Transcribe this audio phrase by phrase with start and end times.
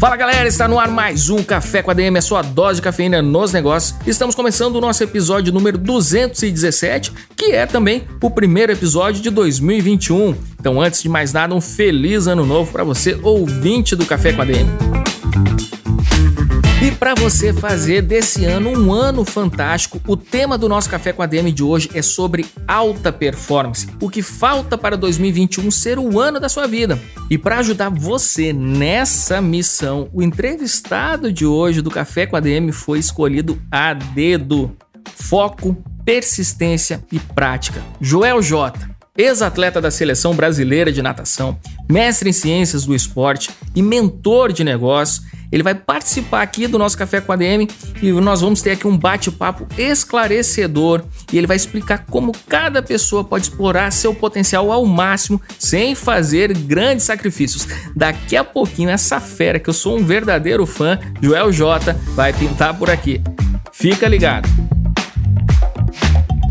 [0.00, 2.82] Fala galera, está no ar mais um Café com a DM, a sua dose de
[2.82, 3.94] cafeína nos negócios.
[4.06, 10.34] Estamos começando o nosso episódio número 217, que é também o primeiro episódio de 2021.
[10.58, 14.40] Então, antes de mais nada, um feliz ano novo para você, ouvinte do Café com
[14.40, 14.70] a DM.
[16.82, 21.22] E para você fazer desse ano um ano fantástico, o tema do nosso Café com
[21.22, 23.86] a DM de hoje é sobre alta performance.
[24.00, 26.98] O que falta para 2021 ser o ano da sua vida.
[27.28, 32.72] E para ajudar você nessa missão, o entrevistado de hoje do Café com a DM
[32.72, 34.74] foi escolhido a dedo.
[35.14, 37.82] Foco, persistência e prática.
[38.00, 38.72] Joel J
[39.18, 41.58] ex-atleta da seleção brasileira de natação,
[41.90, 45.22] mestre em ciências do esporte e mentor de negócios,
[45.52, 47.68] ele vai participar aqui do nosso Café com a DM
[48.02, 53.24] e nós vamos ter aqui um bate-papo esclarecedor e ele vai explicar como cada pessoa
[53.24, 57.66] pode explorar seu potencial ao máximo sem fazer grandes sacrifícios.
[57.94, 62.76] Daqui a pouquinho, essa fera que eu sou um verdadeiro fã, Joel J, vai pintar
[62.76, 63.20] por aqui.
[63.72, 64.48] Fica ligado!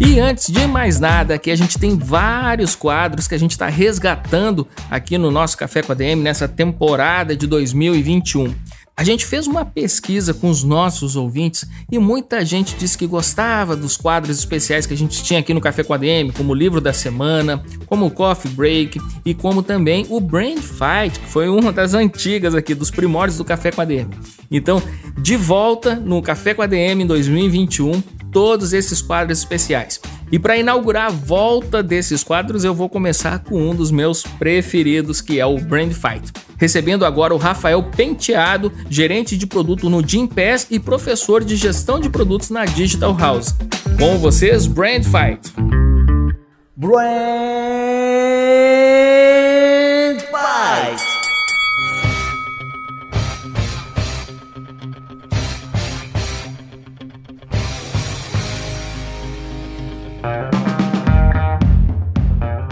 [0.01, 3.67] E antes de mais nada, aqui a gente tem vários quadros que a gente está
[3.67, 8.55] resgatando aqui no nosso Café com a DM nessa temporada de 2021.
[8.99, 13.73] A gente fez uma pesquisa com os nossos ouvintes e muita gente disse que gostava
[13.73, 16.53] dos quadros especiais que a gente tinha aqui no Café com a DM, como o
[16.53, 21.47] livro da semana, como o Coffee Break e como também o Brain Fight, que foi
[21.47, 24.09] uma das antigas aqui, dos primórdios do Café com a DM.
[24.51, 24.83] Então,
[25.17, 28.01] de volta no Café com a DM em 2021,
[28.33, 30.01] todos esses quadros especiais.
[30.29, 35.21] E para inaugurar a volta desses quadros, eu vou começar com um dos meus preferidos,
[35.21, 36.48] que é o Brand Fight.
[36.59, 42.09] Recebendo agora o Rafael Penteado, gerente de produto no Pass e professor de gestão de
[42.09, 43.55] produtos na Digital House.
[43.97, 45.53] Com vocês, Brand Fight.
[46.75, 47.88] Brand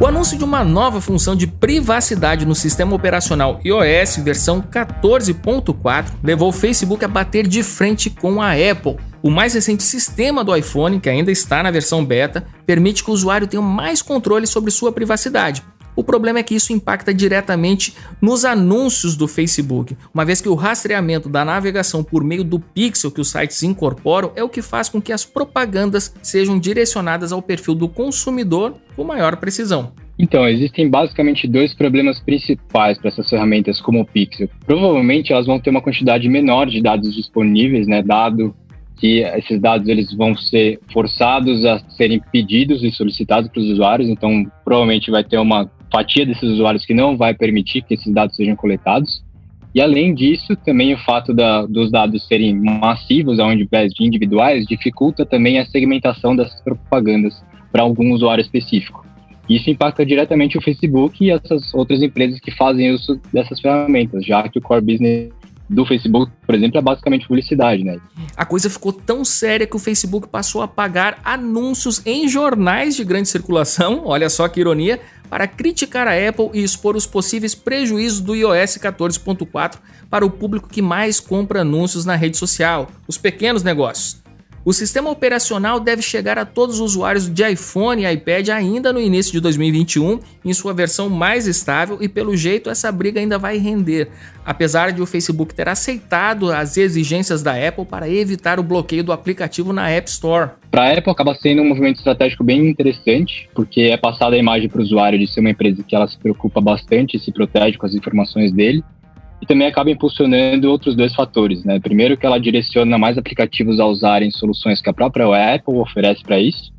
[0.08, 6.48] O anúncio de uma nova função de privacidade no sistema operacional iOS versão 14.4 levou
[6.48, 8.96] o Facebook a bater de frente com a Apple.
[9.22, 13.14] O mais recente sistema do iPhone, que ainda está na versão beta, permite que o
[13.14, 15.62] usuário tenha mais controle sobre sua privacidade.
[15.98, 20.54] O problema é que isso impacta diretamente nos anúncios do Facebook, uma vez que o
[20.54, 24.90] rastreamento da navegação por meio do pixel que os sites incorporam é o que faz
[24.90, 29.92] com que as propagandas sejam direcionadas ao perfil do consumidor com maior precisão.
[30.20, 34.48] Então, existem basicamente dois problemas principais para essas ferramentas como o Pixel.
[34.68, 38.56] Provavelmente elas vão ter uma quantidade menor de dados disponíveis, né, dado
[38.98, 44.10] que esses dados eles vão ser forçados a serem pedidos e solicitados para os usuários,
[44.10, 48.36] então provavelmente vai ter uma fatia desses usuários que não vai permitir que esses dados
[48.36, 49.24] sejam coletados.
[49.74, 54.66] E além disso, também o fato da, dos dados serem massivos, ao invés de individuais,
[54.66, 59.06] dificulta também a segmentação dessas propagandas para algum usuário específico.
[59.50, 64.48] Isso impacta diretamente o Facebook e essas outras empresas que fazem uso dessas ferramentas, já
[64.50, 65.32] que o core business
[65.70, 67.98] do Facebook, por exemplo, é basicamente publicidade, né?
[68.36, 73.04] A coisa ficou tão séria que o Facebook passou a pagar anúncios em jornais de
[73.04, 75.00] grande circulação, olha só que ironia,
[75.30, 79.78] para criticar a Apple e expor os possíveis prejuízos do iOS 14.4
[80.10, 84.27] para o público que mais compra anúncios na rede social, os pequenos negócios.
[84.68, 89.00] O sistema operacional deve chegar a todos os usuários de iPhone e iPad ainda no
[89.00, 93.58] início de 2021, em sua versão mais estável, e pelo jeito essa briga ainda vai
[93.58, 94.10] render,
[94.46, 99.14] apesar de o Facebook ter aceitado as exigências da Apple para evitar o bloqueio do
[99.14, 100.50] aplicativo na App Store.
[100.70, 104.68] Para a Apple acaba sendo um movimento estratégico bem interessante, porque é passada a imagem
[104.68, 107.78] para o usuário de ser uma empresa que ela se preocupa bastante e se protege
[107.78, 108.84] com as informações dele,
[109.42, 111.80] e também acaba impulsionando outros dois fatores, né?
[111.80, 116.40] Primeiro que ela direciona mais aplicativos a usarem soluções que a própria Apple oferece para
[116.40, 116.72] isso,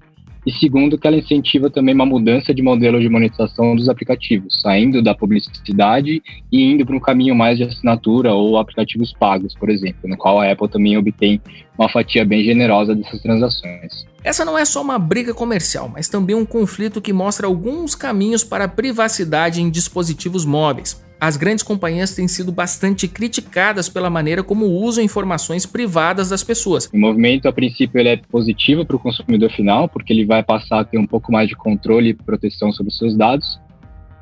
[0.47, 5.03] e segundo que ela incentiva também uma mudança de modelo de monetização dos aplicativos, saindo
[5.03, 10.09] da publicidade e indo para um caminho mais de assinatura ou aplicativos pagos, por exemplo,
[10.09, 11.41] no qual a Apple também obtém
[11.77, 14.07] uma fatia bem generosa dessas transações.
[14.25, 18.43] Essa não é só uma briga comercial, mas também um conflito que mostra alguns caminhos
[18.43, 21.08] para a privacidade em dispositivos móveis.
[21.21, 26.89] As grandes companhias têm sido bastante criticadas pela maneira como usam informações privadas das pessoas.
[26.93, 30.81] O movimento, a princípio, ele é positivo para o consumidor final, porque ele vai passar
[30.81, 33.61] a ter um pouco mais de controle e proteção sobre os seus dados.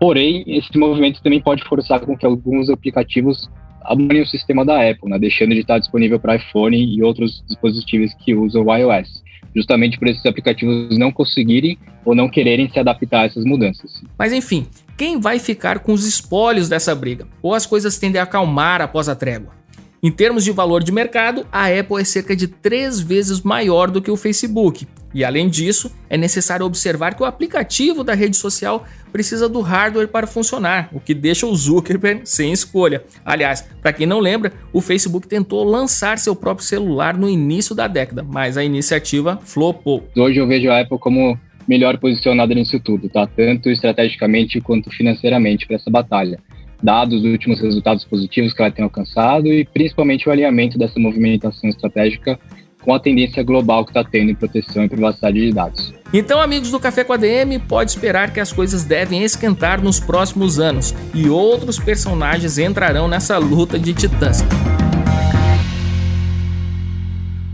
[0.01, 3.49] Porém, esse movimento também pode forçar com que alguns aplicativos
[3.83, 8.13] abandonem o sistema da Apple, né, deixando de estar disponível para iPhone e outros dispositivos
[8.15, 9.25] que usam o iOS
[9.57, 14.03] justamente por esses aplicativos não conseguirem ou não quererem se adaptar a essas mudanças.
[14.19, 14.67] Mas enfim,
[14.97, 17.27] quem vai ficar com os espólios dessa briga?
[17.43, 19.55] Ou as coisas tendem a acalmar após a trégua?
[20.03, 24.01] Em termos de valor de mercado, a Apple é cerca de três vezes maior do
[24.01, 24.87] que o Facebook.
[25.13, 30.09] E além disso, é necessário observar que o aplicativo da rede social precisa do hardware
[30.09, 33.03] para funcionar, o que deixa o Zuckerberg sem escolha.
[33.25, 37.87] Aliás, para quem não lembra, o Facebook tentou lançar seu próprio celular no início da
[37.87, 40.07] década, mas a iniciativa flopou.
[40.15, 43.27] Hoje eu vejo a Apple como melhor posicionada nisso tudo, tá?
[43.27, 46.39] Tanto estrategicamente quanto financeiramente para essa batalha
[46.83, 51.71] dados dos últimos resultados positivos que ela tem alcançado e principalmente o alinhamento dessa movimentação
[51.71, 52.39] estratégica
[52.83, 55.93] com a tendência global que está tendo em proteção e privacidade de dados.
[56.13, 59.99] Então, amigos do Café com a DM, pode esperar que as coisas devem esquentar nos
[59.99, 64.45] próximos anos e outros personagens entrarão nessa luta de titãs.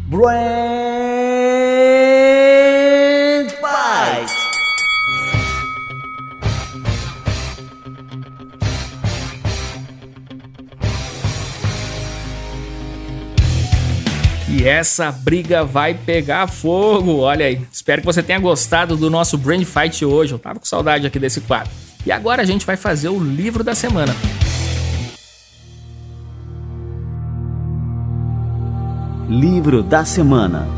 [0.06, 0.72] Brand
[14.54, 17.62] E essa briga vai pegar fogo, olha aí.
[17.72, 20.32] Espero que você tenha gostado do nosso Brand Fight hoje.
[20.34, 21.72] Eu tava com saudade aqui desse quadro.
[22.04, 24.14] E agora a gente vai fazer o livro da semana.
[29.26, 30.68] Livro da semana.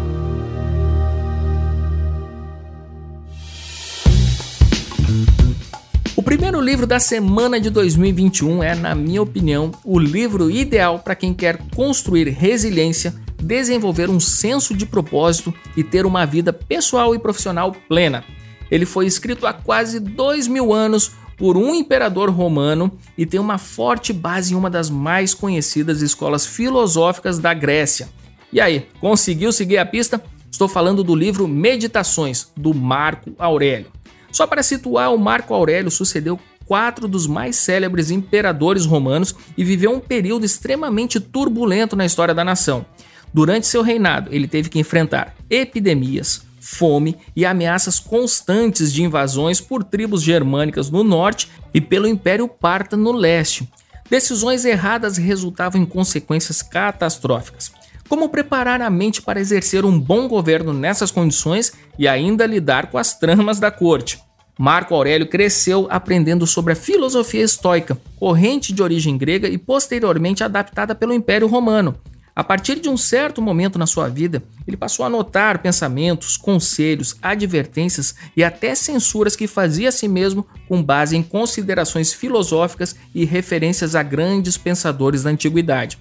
[6.17, 11.17] O primeiro livro da semana de 2021 é, na minha opinião, o livro ideal para
[11.17, 17.19] quem quer construir resiliência desenvolver um senso de propósito e ter uma vida pessoal e
[17.19, 18.25] profissional plena.
[18.71, 23.59] Ele foi escrito há quase dois mil anos por um imperador romano e tem uma
[23.59, 28.09] forte base em uma das mais conhecidas escolas filosóficas da Grécia.
[28.53, 30.23] E aí, conseguiu seguir a pista?
[30.51, 33.91] Estou falando do livro Meditações, do Marco Aurélio.
[34.31, 39.93] Só para situar, o Marco Aurélio sucedeu quatro dos mais célebres imperadores romanos e viveu
[39.93, 42.87] um período extremamente turbulento na história da nação.
[43.35, 49.83] Durante seu reinado, ele teve que enfrentar epidemias, fome e ameaças constantes de invasões por
[49.83, 53.69] tribos germânicas no norte e pelo Império Parta no leste.
[54.09, 57.73] Decisões erradas resultavam em consequências catastróficas.
[58.09, 62.99] Como preparar a mente para exercer um bom governo nessas condições e ainda lidar com
[62.99, 64.21] as tramas da corte?
[64.57, 70.95] Marco Aurélio cresceu aprendendo sobre a filosofia estoica, corrente de origem grega e posteriormente adaptada
[70.95, 71.99] pelo Império Romano.
[72.37, 77.17] A partir de um certo momento na sua vida, ele passou a notar pensamentos, conselhos,
[77.23, 83.25] advertências e até censuras que fazia a si mesmo com base em considerações filosóficas e
[83.25, 85.97] referências a grandes pensadores da antiguidade.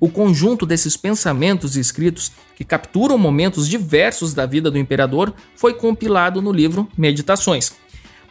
[0.00, 6.40] O conjunto desses pensamentos escritos, que capturam momentos diversos da vida do imperador, foi compilado
[6.40, 7.72] no livro Meditações.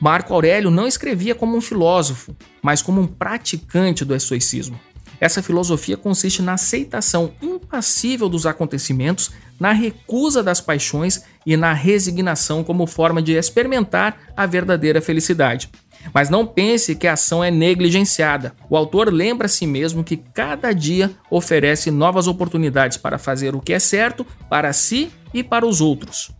[0.01, 4.79] Marco Aurélio não escrevia como um filósofo, mas como um praticante do estoicismo.
[5.23, 12.61] Essa filosofia consiste na aceitação impassível dos acontecimentos, na recusa das paixões e na resignação
[12.61, 15.69] como forma de experimentar a verdadeira felicidade.
[16.13, 18.53] Mas não pense que a ação é negligenciada.
[18.69, 23.61] O autor lembra a si mesmo que cada dia oferece novas oportunidades para fazer o
[23.61, 26.31] que é certo para si e para os outros.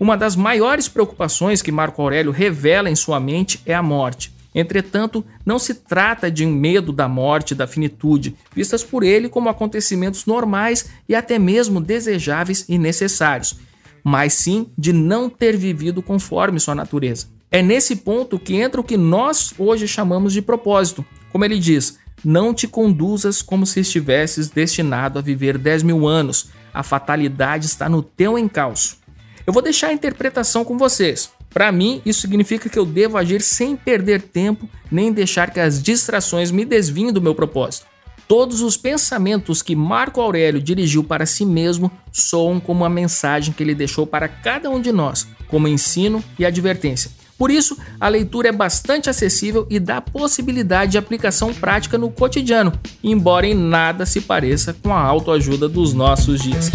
[0.00, 4.33] Uma das maiores preocupações que Marco Aurélio revela em sua mente é a morte.
[4.54, 9.48] Entretanto, não se trata de um medo da morte da finitude, vistas por ele como
[9.48, 13.56] acontecimentos normais e até mesmo desejáveis e necessários,
[14.02, 17.26] mas sim de não ter vivido conforme sua natureza.
[17.50, 21.04] É nesse ponto que entra o que nós hoje chamamos de propósito.
[21.30, 26.50] Como ele diz, não te conduzas como se estivesses destinado a viver 10 mil anos.
[26.72, 28.98] A fatalidade está no teu encalço.
[29.46, 31.30] Eu vou deixar a interpretação com vocês.
[31.54, 35.80] Para mim, isso significa que eu devo agir sem perder tempo nem deixar que as
[35.80, 37.86] distrações me desviem do meu propósito.
[38.26, 43.62] Todos os pensamentos que Marco Aurélio dirigiu para si mesmo soam como uma mensagem que
[43.62, 47.10] ele deixou para cada um de nós, como ensino e advertência.
[47.38, 52.72] Por isso, a leitura é bastante acessível e dá possibilidade de aplicação prática no cotidiano,
[53.02, 56.70] embora em nada se pareça com a autoajuda dos nossos dias.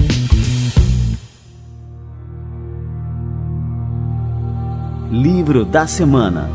[5.11, 6.49] Livro da Semana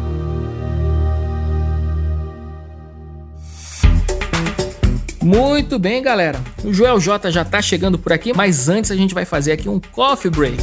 [5.24, 6.38] Muito bem, galera.
[6.62, 9.70] O Joel J já tá chegando por aqui, mas antes a gente vai fazer aqui
[9.70, 10.62] um coffee break.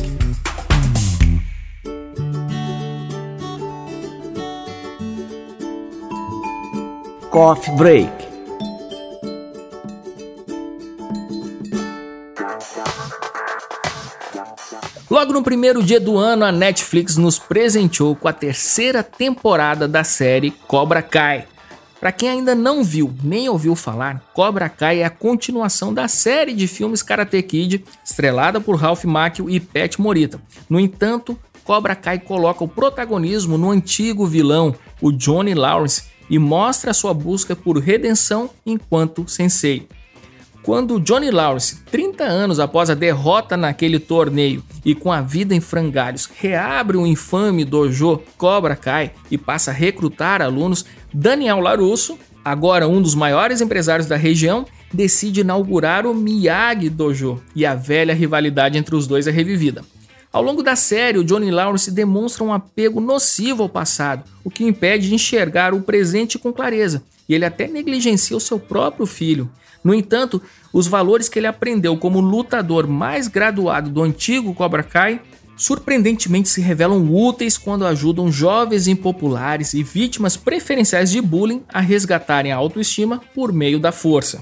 [7.32, 8.21] Coffee Break.
[15.12, 20.06] Logo no primeiro dia do ano, a Netflix nos presenteou com a terceira temporada da
[20.06, 21.48] série Cobra Kai.
[22.00, 26.54] Para quem ainda não viu nem ouviu falar, Cobra Kai é a continuação da série
[26.54, 30.42] de filmes Karate Kid, estrelada por Ralph Macchio e Pat Morita.
[30.70, 36.94] No entanto, Cobra Kai coloca o protagonismo no antigo vilão, o Johnny Lawrence, e mostra
[36.94, 39.90] sua busca por redenção enquanto sensei.
[40.64, 45.60] Quando Johnny Lawrence, 30 anos após a derrota naquele torneio e com a vida em
[45.60, 52.88] frangalhos, reabre o infame dojo Cobra Kai e passa a recrutar alunos, Daniel Larusso, agora
[52.88, 58.78] um dos maiores empresários da região, decide inaugurar o Miyagi Dojo e a velha rivalidade
[58.78, 59.84] entre os dois é revivida.
[60.32, 64.64] Ao longo da série, o Johnny Lawrence demonstra um apego nocivo ao passado, o que
[64.64, 69.06] o impede de enxergar o presente com clareza, e ele até negligencia o seu próprio
[69.06, 69.50] filho.
[69.84, 75.22] No entanto, os valores que ele aprendeu como lutador mais graduado do antigo Cobra Kai
[75.62, 82.52] surpreendentemente se revelam úteis quando ajudam jovens impopulares e vítimas preferenciais de bullying a resgatarem
[82.52, 84.42] a autoestima por meio da força.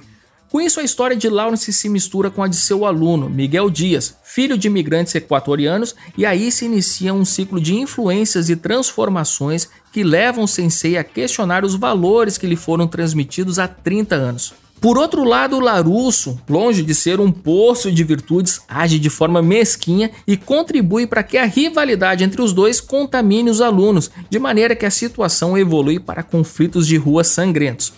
[0.49, 4.17] Com isso, a história de Lawrence se mistura com a de seu aluno, Miguel Dias,
[4.23, 10.03] filho de imigrantes equatorianos, e aí se inicia um ciclo de influências e transformações que
[10.03, 14.53] levam o sensei a questionar os valores que lhe foram transmitidos há 30 anos.
[14.81, 19.41] Por outro lado, o Larusso, longe de ser um poço de virtudes, age de forma
[19.41, 24.77] mesquinha e contribui para que a rivalidade entre os dois contamine os alunos, de maneira
[24.77, 27.91] que a situação evolui para conflitos de rua sangrentos.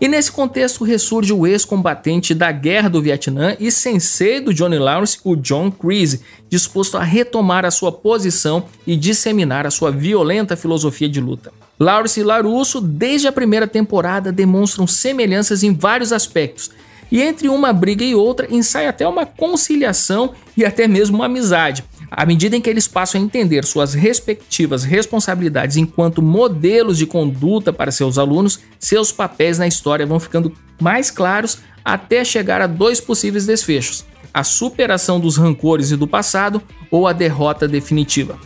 [0.00, 5.18] E nesse contexto ressurge o ex-combatente da Guerra do Vietnã e sensei do Johnny Lawrence,
[5.22, 11.08] o John Creasy, disposto a retomar a sua posição e disseminar a sua violenta filosofia
[11.10, 11.52] de luta.
[11.82, 16.70] Lawrence e Larusso, desde a primeira temporada, demonstram semelhanças em vários aspectos,
[17.10, 21.84] e entre uma briga e outra ensaia até uma conciliação e até mesmo uma amizade.
[22.08, 27.72] À medida em que eles passam a entender suas respectivas responsabilidades enquanto modelos de conduta
[27.72, 33.00] para seus alunos, seus papéis na história vão ficando mais claros até chegar a dois
[33.00, 36.62] possíveis desfechos: a superação dos rancores e do passado
[36.92, 38.38] ou a derrota definitiva.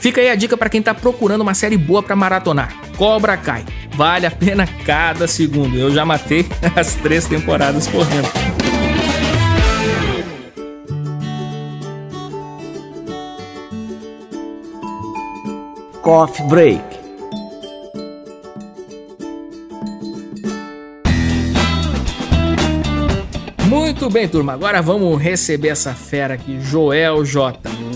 [0.00, 2.74] Fica aí a dica para quem está procurando uma série boa para maratonar.
[2.96, 3.64] Cobra Kai.
[3.94, 5.76] Vale a pena cada segundo.
[5.76, 8.28] Eu já matei as três temporadas correndo.
[16.00, 16.82] Coffee Break.
[23.68, 24.54] Muito bem, turma.
[24.54, 27.89] Agora vamos receber essa fera aqui, Joel J.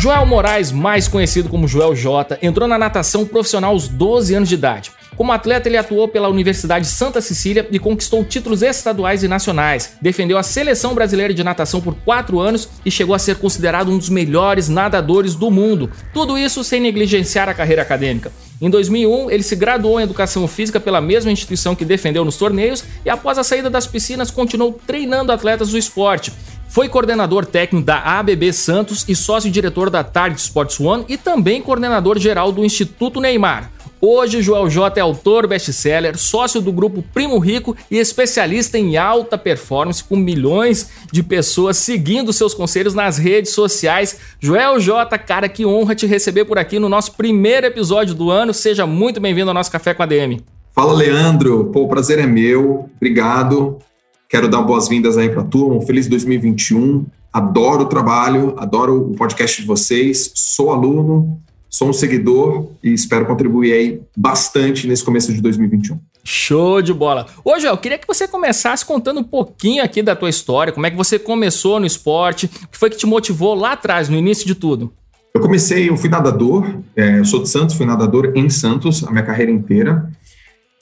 [0.00, 4.54] Joel Moraes, mais conhecido como Joel J, entrou na natação profissional aos 12 anos de
[4.54, 4.92] idade.
[5.16, 9.94] Como atleta, ele atuou pela Universidade Santa Cecília e conquistou títulos estaduais e nacionais.
[10.00, 13.98] Defendeu a seleção brasileira de natação por quatro anos e chegou a ser considerado um
[13.98, 15.90] dos melhores nadadores do mundo.
[16.14, 18.30] Tudo isso sem negligenciar a carreira acadêmica.
[18.60, 22.84] Em 2001, ele se graduou em Educação Física pela mesma instituição que defendeu nos torneios
[23.04, 26.32] e, após a saída das piscinas, continuou treinando atletas do esporte.
[26.68, 32.18] Foi coordenador técnico da ABB Santos e sócio-diretor da Target Sports One e também coordenador
[32.18, 33.70] geral do Instituto Neymar.
[34.00, 39.36] Hoje, Joel J é autor best-seller, sócio do grupo Primo Rico e especialista em alta
[39.36, 44.16] performance, com milhões de pessoas seguindo seus conselhos nas redes sociais.
[44.38, 48.54] Joel J, cara, que honra te receber por aqui no nosso primeiro episódio do ano.
[48.54, 50.44] Seja muito bem-vindo ao nosso Café com a DM.
[50.72, 51.64] Fala, Leandro.
[51.72, 52.88] Pô, o prazer é meu.
[52.94, 53.78] Obrigado.
[54.28, 55.74] Quero dar boas-vindas aí para a turma.
[55.74, 57.06] Um feliz 2021.
[57.32, 60.32] Adoro o trabalho, adoro o podcast de vocês.
[60.34, 65.98] Sou aluno Sou um seguidor e espero contribuir aí bastante nesse começo de 2021.
[66.24, 67.26] Show de bola.
[67.44, 70.90] Ô, Joel, queria que você começasse contando um pouquinho aqui da tua história, como é
[70.90, 74.46] que você começou no esporte, o que foi que te motivou lá atrás, no início
[74.46, 74.92] de tudo?
[75.34, 76.66] Eu comecei, eu fui nadador,
[76.96, 80.10] é, eu sou de Santos, fui nadador em Santos a minha carreira inteira,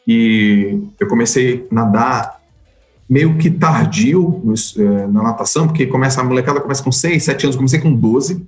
[0.06, 2.40] e eu comecei a nadar
[3.08, 4.42] meio que tardio
[4.76, 8.44] é, na natação, porque começa, a molecada começa com 6, 7 anos, comecei com 12,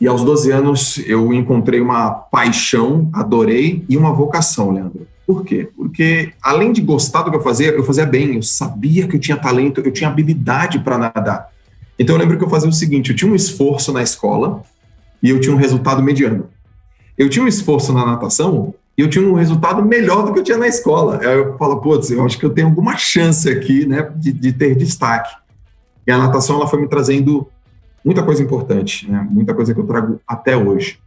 [0.00, 5.06] e aos 12 anos eu encontrei uma paixão, adorei e uma vocação, Leandro.
[5.26, 5.68] Por quê?
[5.76, 9.20] Porque além de gostar do que eu fazia, eu fazia bem, eu sabia que eu
[9.20, 11.50] tinha talento, eu tinha habilidade para nadar.
[11.98, 14.62] Então eu lembro que eu fazia o seguinte: eu tinha um esforço na escola
[15.20, 16.48] e eu tinha um resultado mediano.
[17.18, 20.44] eu tinha um esforço na natação e eu tinha um resultado melhor do que eu
[20.44, 21.18] tinha na escola.
[21.20, 24.52] Aí eu falo, putz, eu acho que eu tenho alguma chance aqui, né, de, de
[24.52, 25.36] ter destaque.
[26.06, 27.46] E a natação, ela foi me trazendo
[28.02, 30.98] muita coisa importante, né, muita coisa que eu trago até hoje.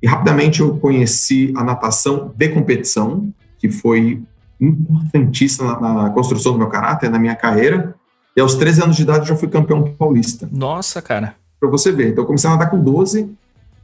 [0.00, 4.22] E rapidamente eu conheci a natação de competição, que foi
[4.60, 7.94] importantíssima na, na construção do meu caráter, na minha carreira.
[8.36, 10.48] E aos 13 anos de idade eu já fui campeão paulista.
[10.50, 11.34] Nossa, cara.
[11.58, 12.10] Para você ver.
[12.10, 13.32] Então eu comecei a nadar com 12,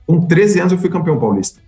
[0.06, 1.60] com 13 anos eu fui campeão paulista.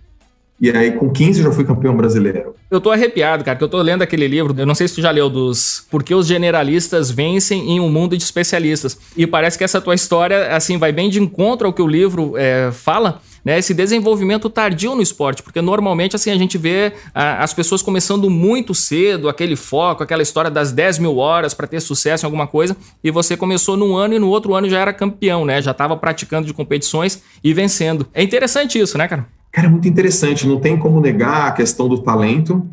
[0.61, 2.53] E aí, com 15, eu já fui campeão brasileiro.
[2.69, 4.53] Eu tô arrepiado, cara, que eu tô lendo aquele livro.
[4.55, 8.15] Eu não sei se tu já leu dos Porque os generalistas vencem em um mundo
[8.15, 8.95] de especialistas.
[9.17, 12.37] E parece que essa tua história, assim, vai bem de encontro ao que o livro
[12.37, 13.19] é, fala.
[13.43, 17.81] Né, esse desenvolvimento tardio no esporte, porque normalmente assim a gente vê a, as pessoas
[17.81, 22.27] começando muito cedo, aquele foco, aquela história das 10 mil horas para ter sucesso em
[22.27, 25.59] alguma coisa, e você começou num ano e no outro ano já era campeão, né?
[25.59, 28.05] Já estava praticando de competições e vencendo.
[28.13, 29.25] É interessante isso, né, cara?
[29.51, 30.47] Cara, é muito interessante.
[30.47, 32.65] Não tem como negar a questão do talento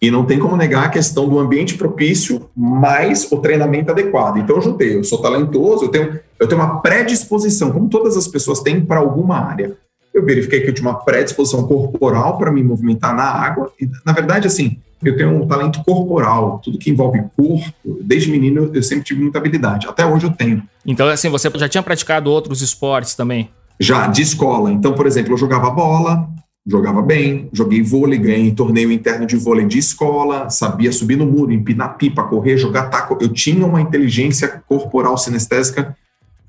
[0.00, 4.38] e não tem como negar a questão do ambiente propício mais o treinamento adequado.
[4.38, 4.96] Então, eu juntei.
[4.96, 9.00] Eu sou talentoso, eu tenho, eu tenho uma predisposição, como todas as pessoas têm para
[9.00, 9.76] alguma área.
[10.12, 13.70] Eu verifiquei que eu tinha uma predisposição corporal para me movimentar na água.
[13.80, 17.72] E, na verdade, assim, eu tenho um talento corporal, tudo que envolve corpo.
[17.84, 19.86] Desde menino, eu sempre tive muita habilidade.
[19.86, 20.62] Até hoje eu tenho.
[20.84, 23.50] Então, assim, você já tinha praticado outros esportes também?
[23.80, 24.70] Já de escola.
[24.70, 26.28] Então, por exemplo, eu jogava bola,
[26.66, 31.50] jogava bem, joguei vôlei, ganhei torneio interno de vôlei de escola, sabia subir no muro,
[31.50, 33.16] empinar pipa, correr, jogar taco.
[33.20, 35.96] Eu tinha uma inteligência corporal sinestésica.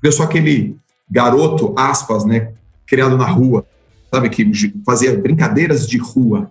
[0.02, 0.76] Eu sou aquele
[1.10, 2.52] garoto, aspas, né,
[2.86, 3.64] criado na rua,
[4.12, 6.50] sabe, que fazia brincadeiras de rua.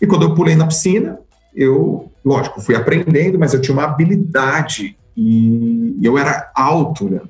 [0.00, 1.18] E quando eu pulei na piscina,
[1.54, 7.20] eu, lógico, fui aprendendo, mas eu tinha uma habilidade e eu era alto, né?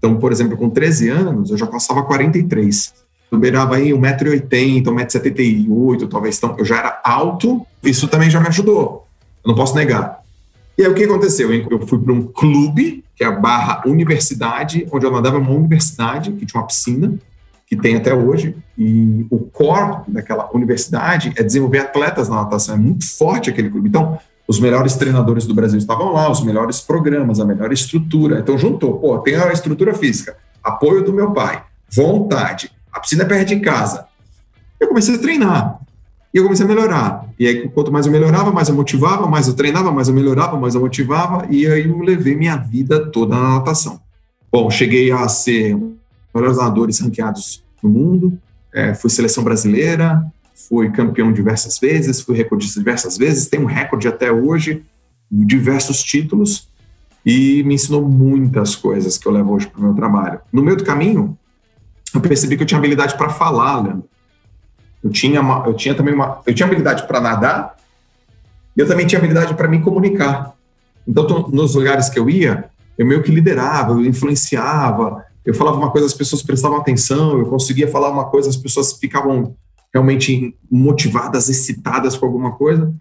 [0.00, 2.94] Então, por exemplo, com 13 anos, eu já passava 43.
[3.30, 6.38] Eu beirava aí 1,80m, 1,78m, talvez.
[6.38, 9.06] Então, eu já era alto, isso também já me ajudou.
[9.44, 10.20] Eu não posso negar.
[10.76, 11.52] E aí, o que aconteceu?
[11.52, 16.32] Eu fui para um clube, que é a Barra Universidade, onde eu nadava numa universidade,
[16.32, 17.18] que tinha uma piscina,
[17.66, 22.78] que tem até hoje, e o core daquela universidade é desenvolver atletas na natação, é
[22.78, 23.88] muito forte aquele clube.
[23.88, 24.18] Então,
[24.50, 28.40] os melhores treinadores do Brasil estavam lá, os melhores programas, a melhor estrutura.
[28.40, 33.26] Então juntou, pô, tem a estrutura física, apoio do meu pai, vontade, a piscina é
[33.26, 34.06] perto de casa.
[34.80, 35.78] Eu comecei a treinar.
[36.34, 37.26] E eu comecei a melhorar.
[37.38, 40.58] E aí, quanto mais eu melhorava, mais eu motivava, mais eu treinava, mais eu melhorava,
[40.58, 41.46] mais eu motivava.
[41.48, 44.00] E aí eu levei minha vida toda na natação.
[44.50, 45.96] Bom, cheguei a ser um dos
[46.34, 48.36] melhores nadadores ranqueados no mundo,
[48.74, 50.24] é, fui seleção brasileira,
[50.68, 54.84] fui campeão diversas vezes, fui recordista diversas vezes, tenho um recorde até hoje,
[55.30, 56.68] diversos títulos,
[57.24, 60.40] e me ensinou muitas coisas que eu levo hoje para o meu trabalho.
[60.52, 61.36] No meio do caminho,
[62.14, 64.08] eu percebi que eu tinha habilidade para falar, Leandro.
[65.02, 67.76] Eu tinha, uma, eu tinha também uma, eu tinha habilidade para nadar,
[68.76, 70.54] e eu também tinha habilidade para me comunicar.
[71.06, 75.90] Então, nos lugares que eu ia, eu meio que liderava, eu influenciava, eu falava uma
[75.90, 79.54] coisa, as pessoas prestavam atenção, eu conseguia falar uma coisa, as pessoas ficavam
[79.92, 82.94] realmente motivadas, excitadas com alguma coisa.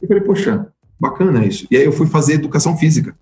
[0.00, 0.68] E falei, poxa,
[1.00, 1.66] bacana isso.
[1.70, 3.16] E aí eu fui fazer educação física,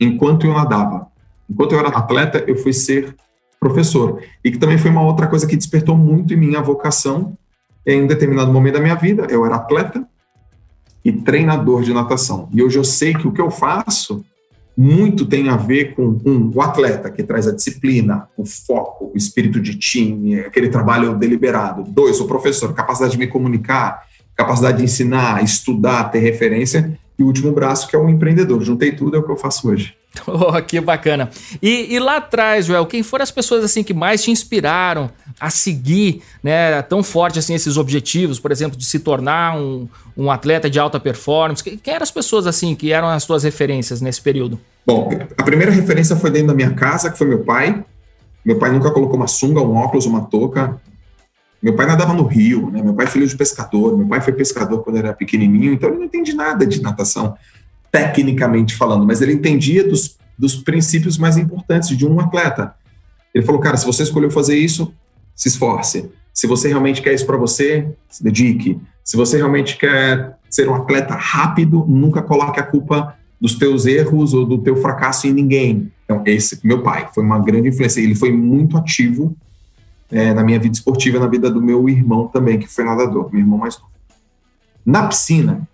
[0.00, 1.08] enquanto eu nadava.
[1.48, 3.14] Enquanto eu era atleta, eu fui ser
[3.60, 4.22] professor.
[4.42, 7.36] E que também foi uma outra coisa que despertou muito em minha vocação
[7.86, 9.26] em um determinado momento da minha vida.
[9.28, 10.06] Eu era atleta
[11.04, 12.48] e treinador de natação.
[12.52, 14.24] E hoje eu sei que o que eu faço
[14.76, 19.16] muito tem a ver com um, o atleta, que traz a disciplina, o foco, o
[19.16, 21.84] espírito de time, aquele trabalho deliberado.
[21.84, 24.02] Dois, o professor, capacidade de me comunicar,
[24.34, 26.98] capacidade de ensinar, estudar, ter referência.
[27.16, 28.60] E o último braço, que é o empreendedor.
[28.62, 29.94] Juntei tudo, é o que eu faço hoje.
[30.26, 31.30] Oh, que bacana.
[31.62, 35.50] E, e, lá atrás, Joel, quem foram as pessoas assim que mais te inspiraram a
[35.50, 40.70] seguir, né, tão forte assim esses objetivos, por exemplo, de se tornar um, um atleta
[40.70, 41.62] de alta performance?
[41.62, 44.58] Quem eram as pessoas assim que eram as tuas referências nesse período?
[44.86, 47.84] Bom, a primeira referência foi dentro da minha casa, que foi meu pai.
[48.44, 50.80] Meu pai nunca colocou uma sunga, um óculos, uma touca.
[51.62, 52.82] Meu pai nadava no rio, né?
[52.82, 53.96] Meu pai é filho de pescador.
[53.96, 57.34] Meu pai foi pescador quando era pequenininho, então ele não entende nada de natação,
[57.94, 62.74] tecnicamente falando, mas ele entendia dos, dos princípios mais importantes de um atleta.
[63.32, 64.92] Ele falou, cara, se você escolheu fazer isso,
[65.32, 66.10] se esforce.
[66.32, 68.80] Se você realmente quer isso para você, se dedique.
[69.04, 74.34] Se você realmente quer ser um atleta rápido, nunca coloque a culpa dos teus erros
[74.34, 75.92] ou do teu fracasso em ninguém.
[76.04, 78.00] Então, esse meu pai foi uma grande influência.
[78.00, 79.36] Ele foi muito ativo
[80.10, 83.40] é, na minha vida esportiva, na vida do meu irmão também, que foi nadador, meu
[83.40, 83.92] irmão mais novo.
[84.84, 85.68] Na piscina,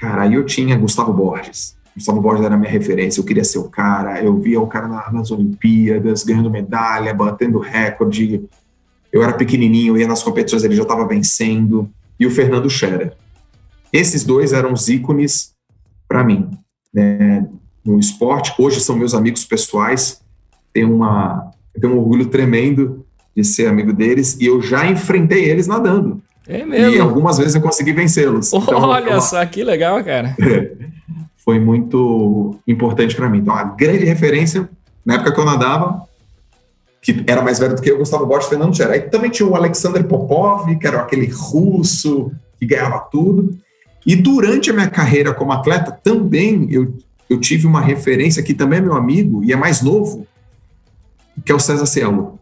[0.00, 1.76] cara, aí eu tinha Gustavo Borges.
[1.94, 5.12] Gustavo Borges era minha referência, eu queria ser o cara, eu via o cara na,
[5.12, 8.48] nas Olimpíadas, ganhando medalha, batendo recorde,
[9.12, 13.14] eu era pequenininho, ia nas competições, ele já estava vencendo, e o Fernando Scherer.
[13.92, 15.52] Esses dois eram os ícones
[16.06, 16.48] para mim
[16.92, 17.48] né,
[17.84, 18.54] no esporte.
[18.58, 20.20] Hoje são meus amigos pessoais.
[20.72, 25.66] Tenho, uma, tenho um orgulho tremendo de ser amigo deles e eu já enfrentei eles
[25.66, 26.22] nadando.
[26.46, 26.96] É mesmo?
[26.96, 28.50] E algumas vezes eu consegui vencê-los.
[28.52, 30.36] Então, Olha só, que legal, cara.
[31.36, 33.38] Foi muito importante para mim.
[33.38, 34.68] Então, a grande referência,
[35.04, 36.02] na época que eu nadava,
[37.00, 38.80] que era mais velho do que eu, Gustavo Borges e Fernando.
[38.82, 43.58] Aí também tinha o Alexander Popov, que era aquele russo que ganhava tudo.
[44.04, 46.94] E durante a minha carreira como atleta, também eu,
[47.28, 50.26] eu tive uma referência que também é meu amigo e é mais novo,
[51.44, 52.38] que é o César Cielo.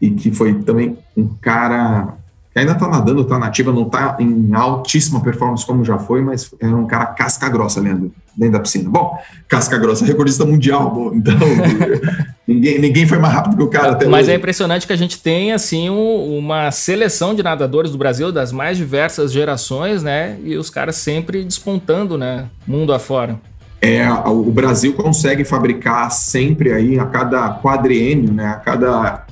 [0.00, 2.16] E que foi também um cara
[2.52, 6.50] que ainda está nadando, está nativa, não está em altíssima performance como já foi, mas
[6.60, 8.90] é um cara casca grossa, Leandro, dentro da piscina.
[8.90, 9.16] Bom,
[9.48, 11.34] casca grossa, recordista mundial, então
[12.46, 14.32] ninguém, ninguém foi mais rápido que o cara até Mas hoje.
[14.32, 18.52] é impressionante que a gente tem, assim, um, uma seleção de nadadores do Brasil, das
[18.52, 23.40] mais diversas gerações, né, e os caras sempre despontando, né, mundo afora.
[23.80, 29.24] É, o Brasil consegue fabricar sempre aí, a cada quadriênio, né, a cada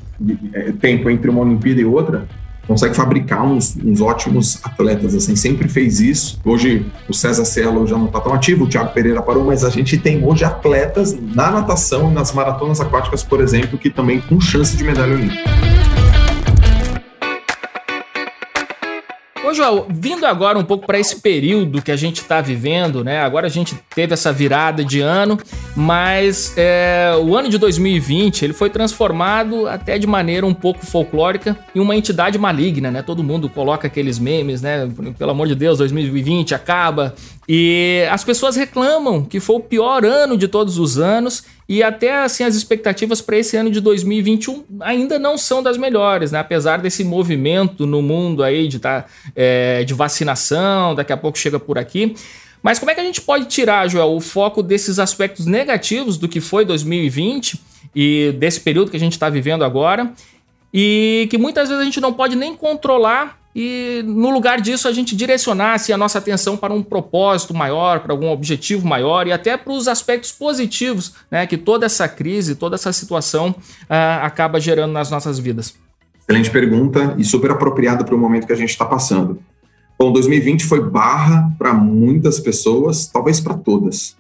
[0.54, 2.26] é, tempo entre uma Olimpíada e outra,
[2.66, 6.40] consegue fabricar uns, uns, ótimos atletas, assim, sempre fez isso.
[6.44, 9.70] Hoje o César Cielo já não está tão ativo, o Thiago Pereira parou, mas a
[9.70, 14.76] gente tem hoje atletas na natação, nas maratonas aquáticas, por exemplo, que também com chance
[14.76, 15.79] de medalha olímpica.
[19.50, 23.20] Ô, João, vindo agora um pouco para esse período que a gente está vivendo, né?
[23.20, 25.36] Agora a gente teve essa virada de ano,
[25.74, 31.58] mas é, o ano de 2020 ele foi transformado até de maneira um pouco folclórica
[31.74, 33.02] em uma entidade maligna, né?
[33.02, 34.88] Todo mundo coloca aqueles memes, né?
[35.18, 37.12] Pelo amor de Deus, 2020 acaba.
[37.48, 42.18] E as pessoas reclamam que foi o pior ano de todos os anos e até
[42.24, 46.40] assim as expectativas para esse ano de 2021 ainda não são das melhores, né?
[46.40, 49.06] Apesar desse movimento no mundo aí de tá,
[49.37, 52.16] é, de vacinação, daqui a pouco chega por aqui.
[52.61, 56.26] Mas como é que a gente pode tirar, Joel, o foco desses aspectos negativos do
[56.26, 57.61] que foi 2020
[57.94, 60.12] e desse período que a gente está vivendo agora?
[60.74, 64.92] E que muitas vezes a gente não pode nem controlar e no lugar disso a
[64.92, 69.56] gente direcionasse a nossa atenção para um propósito maior, para algum objetivo maior e até
[69.56, 74.92] para os aspectos positivos né, que toda essa crise, toda essa situação uh, acaba gerando
[74.92, 75.74] nas nossas vidas.
[76.20, 79.42] Excelente pergunta e super apropriada para o momento que a gente está passando.
[79.98, 84.16] Bom, 2020 foi barra para muitas pessoas, talvez para todas.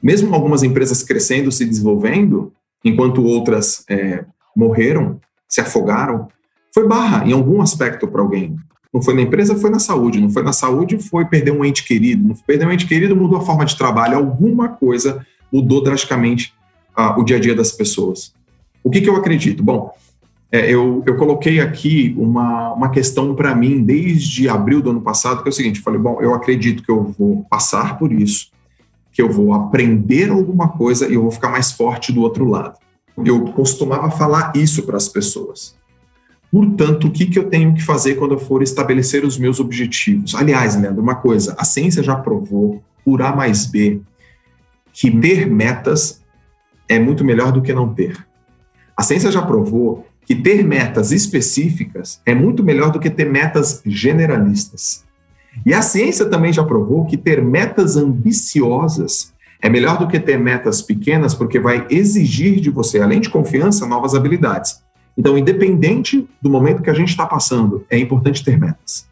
[0.00, 2.52] Mesmo algumas empresas crescendo, se desenvolvendo,
[2.84, 4.24] enquanto outras é,
[4.56, 6.28] morreram, se afogaram,
[6.78, 8.56] foi barra em algum aspecto para alguém.
[8.94, 10.20] Não foi na empresa, foi na saúde.
[10.20, 12.28] Não foi na saúde, foi perder um ente querido.
[12.28, 14.16] Não perder um ente querido mudou a forma de trabalho.
[14.16, 16.54] Alguma coisa mudou drasticamente
[16.96, 18.32] uh, o dia a dia das pessoas.
[18.84, 19.60] O que, que eu acredito?
[19.60, 19.92] Bom,
[20.52, 25.42] é, eu, eu coloquei aqui uma, uma questão para mim desde abril do ano passado,
[25.42, 28.52] que é o seguinte: falei, bom, eu acredito que eu vou passar por isso,
[29.10, 32.78] que eu vou aprender alguma coisa e eu vou ficar mais forte do outro lado.
[33.24, 35.76] Eu costumava falar isso para as pessoas.
[36.50, 40.34] Portanto, o que, que eu tenho que fazer quando eu for estabelecer os meus objetivos?
[40.34, 44.00] Aliás, Leandro, uma coisa, a ciência já provou, por A mais B,
[44.92, 46.22] que ter metas
[46.88, 48.16] é muito melhor do que não ter.
[48.96, 53.82] A ciência já provou que ter metas específicas é muito melhor do que ter metas
[53.84, 55.04] generalistas.
[55.64, 60.38] E a ciência também já provou que ter metas ambiciosas é melhor do que ter
[60.38, 64.82] metas pequenas, porque vai exigir de você, além de confiança, novas habilidades.
[65.18, 69.08] Então, independente do momento que a gente está passando, é importante ter metas.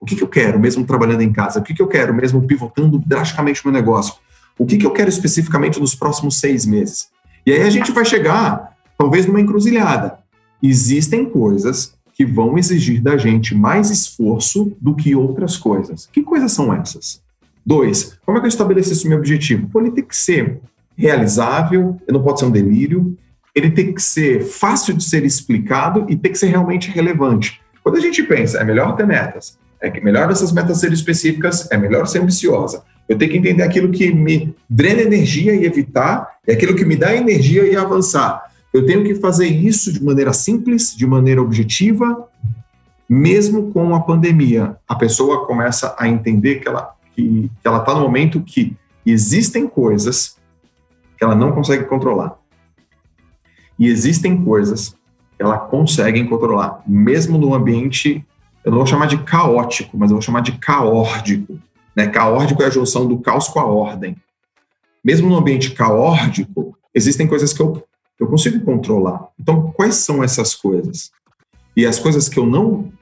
[0.00, 1.60] O que, que eu quero, mesmo trabalhando em casa?
[1.60, 4.14] O que, que eu quero, mesmo pivotando drasticamente o meu negócio?
[4.58, 7.08] O que, que eu quero especificamente nos próximos seis meses?
[7.44, 10.18] E aí a gente vai chegar, talvez, numa encruzilhada.
[10.62, 16.08] Existem coisas que vão exigir da gente mais esforço do que outras coisas.
[16.10, 17.20] Que coisas são essas?
[17.66, 19.68] Dois, como é que eu estabeleço esse meu objetivo?
[19.68, 20.60] Pô, ele tem que ser
[20.96, 23.16] realizável, não pode ser um delírio,
[23.54, 27.60] ele tem que ser fácil de ser explicado e tem que ser realmente relevante.
[27.82, 31.76] Quando a gente pensa, é melhor ter metas, é melhor essas metas serem específicas, é
[31.76, 32.82] melhor ser ambiciosa.
[33.08, 36.96] Eu tenho que entender aquilo que me drena energia e evitar, e aquilo que me
[36.96, 38.42] dá energia e avançar.
[38.72, 42.28] Eu tenho que fazer isso de maneira simples, de maneira objetiva,
[43.08, 44.76] mesmo com a pandemia.
[44.88, 49.68] A pessoa começa a entender que ela que, que ela está no momento que existem
[49.68, 50.36] coisas
[51.16, 52.36] que ela não consegue controlar
[53.78, 54.94] e existem coisas
[55.36, 58.24] que ela consegue controlar, mesmo no ambiente,
[58.64, 61.58] eu não vou chamar de caótico, mas eu vou chamar de caórdico.
[61.94, 62.06] Né?
[62.06, 64.16] Caórdico é a junção do caos com a ordem.
[65.04, 67.84] Mesmo no ambiente caórdico, existem coisas que eu,
[68.18, 69.28] eu consigo controlar.
[69.38, 71.10] Então, quais são essas coisas?
[71.76, 72.92] E as coisas que eu não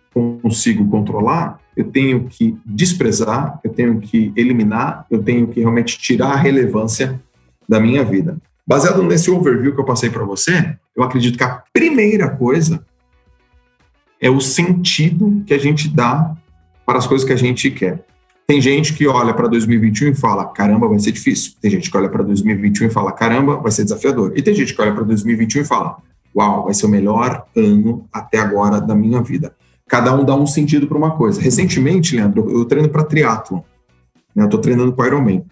[0.43, 6.33] consigo controlar, eu tenho que desprezar, eu tenho que eliminar, eu tenho que realmente tirar
[6.33, 7.21] a relevância
[7.69, 8.37] da minha vida.
[8.67, 12.85] Baseado nesse overview que eu passei para você, eu acredito que a primeira coisa
[14.21, 16.35] é o sentido que a gente dá
[16.87, 18.05] para as coisas que a gente quer.
[18.47, 21.55] Tem gente que olha para 2021 e fala: caramba, vai ser difícil.
[21.61, 24.33] Tem gente que olha para 2021 e fala: caramba, vai ser desafiador.
[24.37, 25.97] E tem gente que olha para 2021 e fala:
[26.37, 29.55] uau, vai ser o melhor ano até agora da minha vida.
[29.89, 31.41] Cada um dá um sentido para uma coisa.
[31.41, 33.61] Recentemente, Leandro, eu treino para triatlon.
[34.35, 34.43] Né?
[34.43, 35.45] Eu estou treinando para Ironman.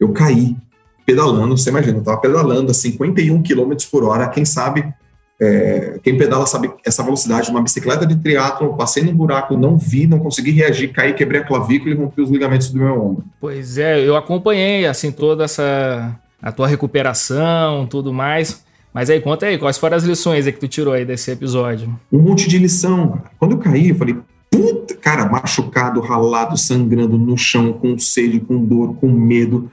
[0.00, 0.56] Eu caí
[1.04, 4.28] pedalando, você imagina, eu estava pedalando a 51 km por hora.
[4.28, 4.92] Quem sabe
[5.40, 7.50] é, quem pedala sabe essa velocidade.
[7.50, 11.44] Uma bicicleta de triatlo, passei num buraco, não vi, não consegui reagir, caí, quebrei a
[11.44, 13.24] clavícula e rompi os ligamentos do meu ombro.
[13.40, 18.64] Pois é, eu acompanhei assim toda essa a tua recuperação, tudo mais.
[18.92, 21.98] Mas aí conta aí, quais foram as lições que tu tirou aí desse episódio?
[22.12, 23.20] Um monte de lição.
[23.38, 24.16] Quando eu caí, eu falei,
[24.48, 29.68] puta, cara, machucado, ralado, sangrando no chão, com sede, com dor, com medo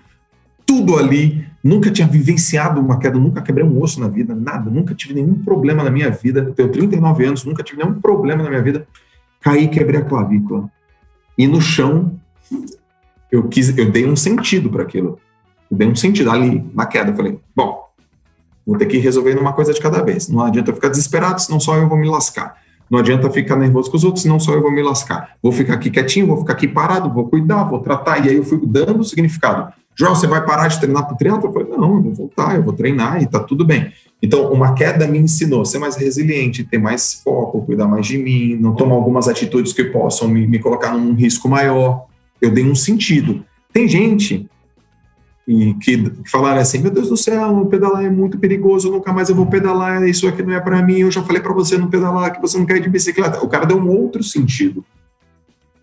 [0.72, 1.46] tudo ali.
[1.62, 5.36] Nunca tinha vivenciado uma queda, nunca quebrei um osso na vida, nada, nunca tive nenhum
[5.36, 6.40] problema na minha vida.
[6.40, 8.88] Eu tenho 39 anos, nunca tive nenhum problema na minha vida.
[9.42, 10.72] Caí, quebrei a clavícula.
[11.38, 12.20] E no chão,
[13.32, 15.20] eu quis, eu dei um sentido para aquilo.
[15.70, 17.12] Eu dei um sentido ali na queda.
[17.12, 17.88] Eu falei, bom,
[18.66, 20.30] vou ter que resolver uma coisa de cada vez.
[20.30, 22.56] Não adianta eu ficar desesperado, senão só eu vou me lascar.
[22.90, 25.36] Não adianta ficar nervoso com os outros, senão só eu vou me lascar.
[25.44, 28.26] Vou ficar aqui quietinho, vou ficar aqui parado, vou cuidar, vou tratar.
[28.26, 29.72] E aí eu fui dando significado.
[29.96, 31.50] João, você vai parar de treinar para o triatlo?
[31.50, 33.92] Eu falei, não, eu vou voltar, eu vou treinar e tá tudo bem.
[34.22, 38.18] Então, uma queda me ensinou a ser mais resiliente, ter mais foco, cuidar mais de
[38.18, 42.06] mim, não tomar algumas atitudes que possam me, me colocar num risco maior.
[42.40, 43.44] Eu dei um sentido.
[43.74, 44.48] Tem gente
[45.48, 49.28] e que, que falaram assim, meu Deus do céu, pedalar é muito perigoso, nunca mais
[49.28, 51.90] eu vou pedalar, isso aqui não é para mim, eu já falei para você não
[51.90, 53.44] pedalar, que você não quer ir de bicicleta.
[53.44, 54.86] O cara deu um outro sentido.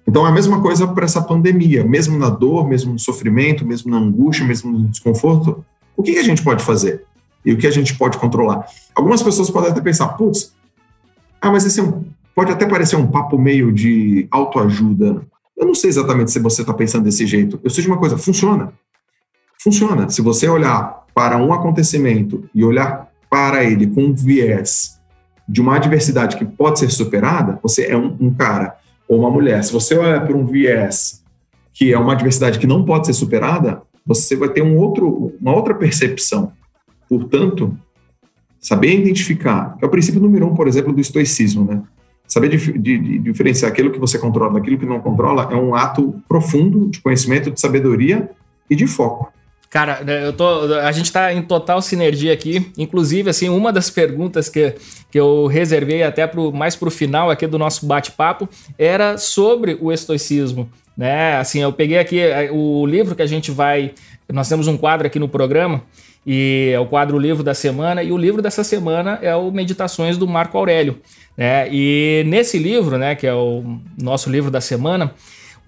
[0.08, 3.90] Então, é a mesma coisa para essa pandemia, mesmo na dor, mesmo no sofrimento, mesmo
[3.90, 5.62] na angústia, mesmo no desconforto,
[5.94, 7.04] o que a gente pode fazer?
[7.44, 8.64] E o que a gente pode controlar?
[8.94, 10.54] Algumas pessoas podem até pensar, putz,
[11.42, 15.20] ah, mas esse é um, pode até parecer um papo meio de autoajuda.
[15.54, 17.60] Eu não sei exatamente se você está pensando desse jeito.
[17.62, 18.72] Eu sei de uma coisa, funciona.
[19.62, 20.08] Funciona.
[20.08, 24.98] Se você olhar para um acontecimento e olhar para ele com um viés
[25.46, 29.64] de uma adversidade que pode ser superada, você é um, um cara ou uma mulher,
[29.64, 31.24] se você olha para um viés
[31.72, 35.54] que é uma adversidade que não pode ser superada, você vai ter um outro, uma
[35.54, 36.52] outra percepção.
[37.08, 37.78] Portanto,
[38.58, 41.82] saber identificar, que é o princípio número um, por exemplo, do estoicismo, né?
[42.26, 46.20] Saber de, de, diferenciar aquilo que você controla daquilo que não controla é um ato
[46.28, 48.28] profundo de conhecimento, de sabedoria
[48.68, 49.32] e de foco.
[49.70, 52.70] Cara, né, eu tô, a gente está em total sinergia aqui.
[52.76, 54.74] Inclusive, assim, uma das perguntas que,
[55.10, 59.76] que eu reservei até pro, mais para o final aqui do nosso bate-papo era sobre
[59.80, 60.70] o estoicismo.
[60.96, 61.36] Né?
[61.36, 63.92] Assim, eu peguei aqui é, o livro que a gente vai.
[64.32, 65.82] Nós temos um quadro aqui no programa,
[66.26, 70.18] e é o quadro Livro da Semana, e o livro dessa semana é o Meditações
[70.18, 70.98] do Marco Aurélio.
[71.36, 71.68] Né?
[71.72, 75.14] E nesse livro, né, que é o nosso livro da semana,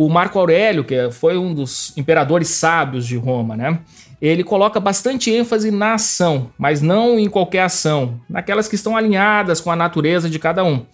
[0.00, 3.80] o Marco Aurélio, que foi um dos imperadores sábios de Roma, né?
[4.18, 9.60] Ele coloca bastante ênfase na ação, mas não em qualquer ação, naquelas que estão alinhadas
[9.60, 10.86] com a natureza de cada um.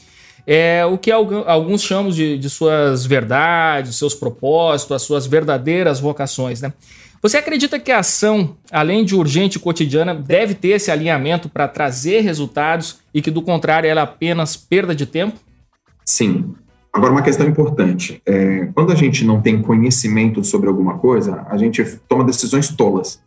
[0.44, 6.60] É o que alguns chamam de, de suas verdades, seus propósitos, as suas verdadeiras vocações,
[6.60, 6.72] né?
[7.22, 11.68] Você acredita que a ação, além de urgente e cotidiana, deve ter esse alinhamento para
[11.68, 15.38] trazer resultados e que, do contrário, ela é apenas perda de tempo?
[16.04, 16.56] Sim,
[16.96, 21.58] Agora, uma questão importante: é, quando a gente não tem conhecimento sobre alguma coisa, a
[21.58, 23.20] gente toma decisões tolas.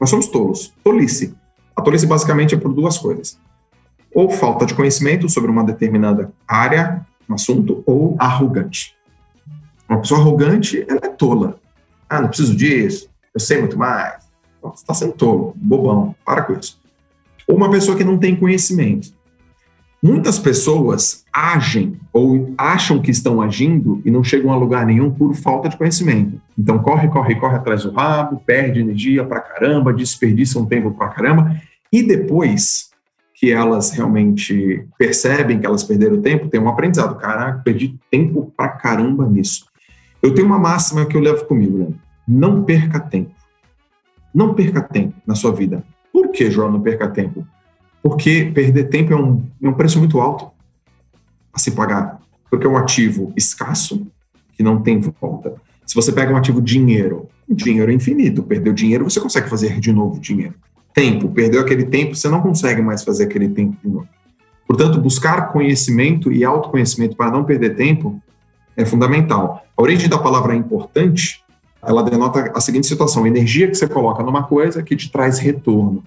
[0.00, 0.72] Nós somos tolos.
[0.84, 1.34] Tolice.
[1.74, 3.36] A tolice basicamente é por duas coisas:
[4.14, 8.94] ou falta de conhecimento sobre uma determinada área, um assunto, ou arrogante.
[9.88, 11.58] Uma pessoa arrogante, ela é tola.
[12.08, 14.22] Ah, não preciso disso, eu sei muito mais.
[14.62, 16.80] Você está sendo tolo, bobão, para com isso.
[17.48, 19.12] Ou uma pessoa que não tem conhecimento.
[20.02, 25.32] Muitas pessoas agem ou acham que estão agindo e não chegam a lugar nenhum por
[25.34, 26.40] falta de conhecimento.
[26.58, 31.08] Então corre, corre, corre atrás do rabo, perde energia pra caramba, desperdiça um tempo pra
[31.08, 31.56] caramba
[31.92, 32.90] e depois
[33.32, 37.16] que elas realmente percebem que elas perderam tempo, tem um aprendizado.
[37.16, 39.66] Caraca, perdi tempo pra caramba nisso.
[40.22, 41.88] Eu tenho uma máxima que eu levo comigo, né?
[42.26, 43.34] Não perca tempo.
[44.34, 45.84] Não perca tempo na sua vida.
[46.12, 47.46] Por que, João, não perca tempo?
[48.02, 50.50] Porque perder tempo é um, é um preço muito alto
[51.52, 54.06] a se pagar, porque é um ativo escasso,
[54.54, 55.54] que não tem volta.
[55.86, 59.78] Se você pega um ativo dinheiro, o dinheiro é infinito, perdeu dinheiro, você consegue fazer
[59.78, 60.54] de novo dinheiro.
[60.92, 64.08] Tempo, perdeu aquele tempo, você não consegue mais fazer aquele tempo de novo.
[64.66, 68.20] Portanto, buscar conhecimento e autoconhecimento para não perder tempo
[68.76, 69.64] é fundamental.
[69.76, 71.42] A origem da palavra importante,
[71.82, 76.02] ela denota a seguinte situação: energia que você coloca numa coisa que te traz retorno.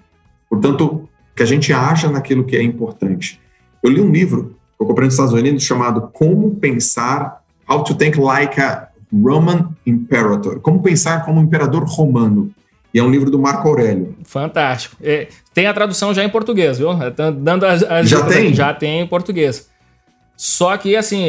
[0.48, 3.38] Portanto, que a gente haja naquilo que é importante.
[3.82, 7.94] Eu li um livro que eu comprei nos Estados Unidos chamado Como Pensar, How to
[7.94, 10.60] Think Like a Roman Imperator.
[10.60, 12.50] Como Pensar como um Imperador Romano.
[12.92, 14.16] E é um livro do Marco Aurélio.
[14.24, 14.96] Fantástico.
[15.02, 16.88] É, tem a tradução já em português, viu?
[17.38, 18.54] Dando as, as já tem?
[18.54, 19.68] Já tem em português.
[20.36, 21.24] Só que, assim,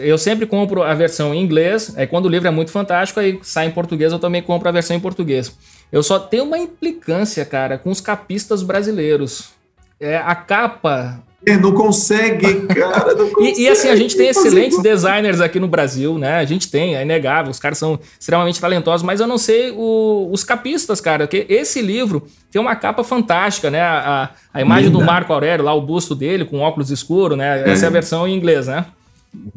[0.00, 3.38] eu sempre compro a versão em inglês, aí quando o livro é muito fantástico, aí
[3.42, 5.52] sai em português, eu também compro a versão em português.
[5.92, 9.55] Eu só tenho uma implicância, cara, com os capistas brasileiros.
[10.00, 13.14] É, a capa é, não consegue, cara.
[13.14, 16.38] Não consegue e, e, assim, a gente tem excelentes designers aqui no Brasil, né?
[16.38, 20.28] A gente tem, é inegável, os caras são extremamente talentosos, mas eu não sei o,
[20.32, 23.80] os capistas, cara, porque esse livro tem uma capa fantástica, né?
[23.80, 24.98] A, a imagem Linda.
[24.98, 27.62] do Marco Aurélio, lá o busto dele com óculos escuro, né?
[27.62, 27.70] É.
[27.70, 28.84] Essa é a versão em inglês, né?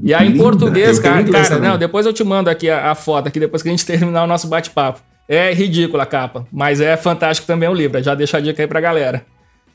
[0.03, 3.27] E aí em português, cara, cara não, depois eu te mando aqui a, a foto
[3.27, 5.01] aqui, depois que a gente terminar o nosso bate-papo.
[5.27, 8.01] É ridícula a capa, mas é fantástico também o livro.
[8.03, 9.25] Já deixa a dica aí pra galera.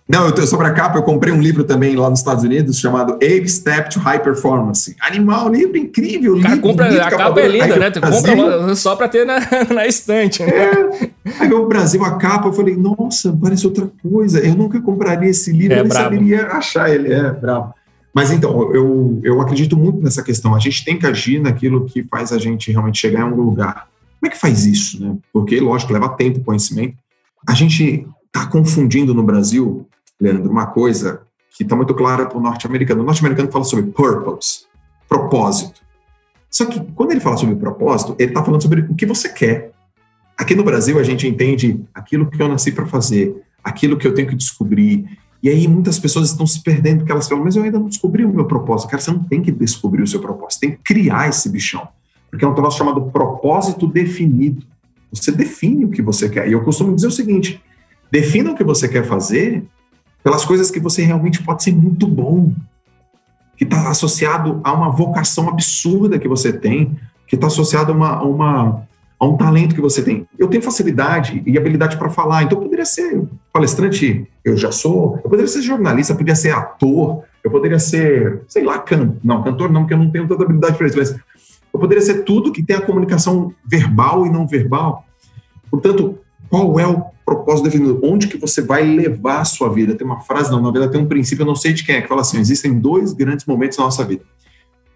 [0.07, 3.17] Não, eu, sobre a capa, eu comprei um livro também lá nos Estados Unidos chamado
[3.23, 4.95] Eight Step to High Performance.
[5.01, 6.35] Animal, livro incrível.
[6.43, 7.90] Cara, livro, compra, livro, a capa é linda, né?
[7.90, 9.38] Tu compra só para ter na,
[9.73, 10.43] na estante.
[10.43, 10.53] Né?
[10.53, 11.11] É.
[11.40, 14.40] Aí o Brasil, a capa, eu falei, nossa, parece outra coisa.
[14.40, 17.11] Eu nunca compraria esse livro, é, eu nem saberia achar ele.
[17.11, 17.73] É, bravo.
[18.12, 20.55] Mas então, eu, eu acredito muito nessa questão.
[20.55, 23.88] A gente tem que agir naquilo que faz a gente realmente chegar em um lugar.
[24.21, 25.17] Como é que faz isso, né?
[25.33, 26.95] Porque, lógico, leva tempo, conhecimento.
[27.49, 29.87] A gente está confundindo no Brasil
[30.20, 31.22] Leandro, uma coisa
[31.57, 33.03] que está muito clara para o norte-americano.
[33.03, 34.66] O norte-americano fala sobre purpose,
[35.09, 35.81] propósito.
[36.50, 39.72] Só que quando ele fala sobre propósito, ele está falando sobre o que você quer.
[40.37, 44.14] Aqui no Brasil, a gente entende aquilo que eu nasci para fazer, aquilo que eu
[44.14, 45.18] tenho que descobrir.
[45.42, 48.24] E aí muitas pessoas estão se perdendo porque elas falam, mas eu ainda não descobri
[48.24, 48.88] o meu propósito.
[48.88, 51.87] Cara, você não tem que descobrir o seu propósito, tem que criar esse bichão.
[52.31, 54.64] Porque é um troço chamado propósito definido.
[55.12, 56.48] Você define o que você quer.
[56.48, 57.62] E eu costumo dizer o seguinte:
[58.11, 59.64] defina o que você quer fazer
[60.25, 62.51] pelas coisas que você realmente pode ser muito bom,
[63.59, 68.09] que está associado a uma vocação absurda que você tem, que está associado a, uma,
[68.09, 68.89] a, uma,
[69.21, 70.27] a um talento que você tem.
[70.39, 75.17] Eu tenho facilidade e habilidade para falar, então eu poderia ser palestrante, eu já sou,
[75.23, 79.43] eu poderia ser jornalista, eu poderia ser ator, eu poderia ser, sei lá, can, não,
[79.43, 81.15] cantor não, porque eu não tenho tanta habilidade para isso, mas
[81.73, 85.05] eu poderia ser tudo que tem a comunicação verbal e não verbal.
[85.71, 88.00] Portanto, qual é o propósito definido?
[88.02, 89.94] Onde que você vai levar a sua vida?
[89.94, 92.02] Tem uma frase, não, na verdade tem um princípio, eu não sei de quem é,
[92.02, 94.22] que fala assim, existem dois grandes momentos na nossa vida.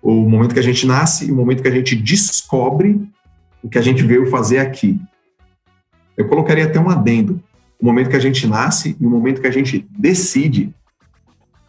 [0.02, 3.08] O momento que a gente nasce e o momento que a gente descobre
[3.62, 5.00] o que a gente veio fazer aqui.
[6.16, 7.42] Eu colocaria até um adendo.
[7.80, 10.74] O momento que a gente nasce e o momento que a gente decide.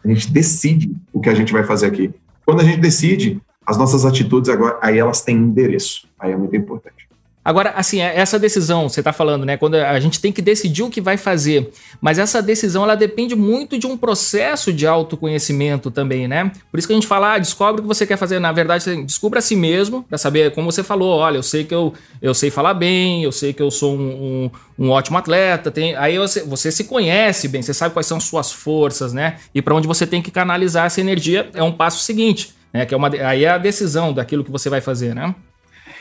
[0.04, 2.12] A gente decide o que a gente vai fazer aqui.
[2.44, 6.08] Quando a gente decide, as nossas atitudes agora, aí elas têm endereço.
[6.18, 7.09] Aí é muito importante.
[7.50, 9.56] Agora, assim, é, essa decisão, você está falando, né?
[9.56, 11.68] Quando a gente tem que decidir o que vai fazer,
[12.00, 16.52] mas essa decisão ela depende muito de um processo de autoconhecimento também, né?
[16.70, 18.38] Por isso que a gente fala, ah, descobre o que você quer fazer.
[18.38, 21.74] Na verdade, descubra a si mesmo, para saber, como você falou, olha, eu sei que
[21.74, 25.72] eu, eu sei falar bem, eu sei que eu sou um, um, um ótimo atleta,
[25.72, 29.38] tem, aí você, você se conhece bem, você sabe quais são suas forças, né?
[29.52, 32.86] E para onde você tem que canalizar essa energia é um passo seguinte, né?
[32.86, 35.34] Que é uma, aí é a decisão daquilo que você vai fazer, né?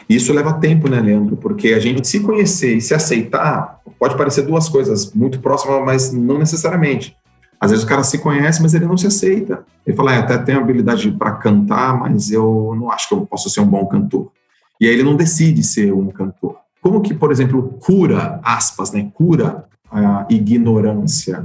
[0.10, 1.38] Isso leva tempo, né, Leandro?
[1.38, 6.12] Porque a gente se conhecer e se aceitar pode parecer duas coisas muito próximas, mas
[6.12, 7.16] não necessariamente.
[7.60, 9.66] Às vezes o cara se conhece, mas ele não se aceita.
[9.86, 13.50] Ele fala, é, até tenho habilidade para cantar, mas eu não acho que eu posso
[13.50, 14.32] ser um bom cantor.
[14.80, 16.56] E aí ele não decide ser um cantor.
[16.82, 21.44] Como que, por exemplo, cura, aspas, né, cura a ignorância?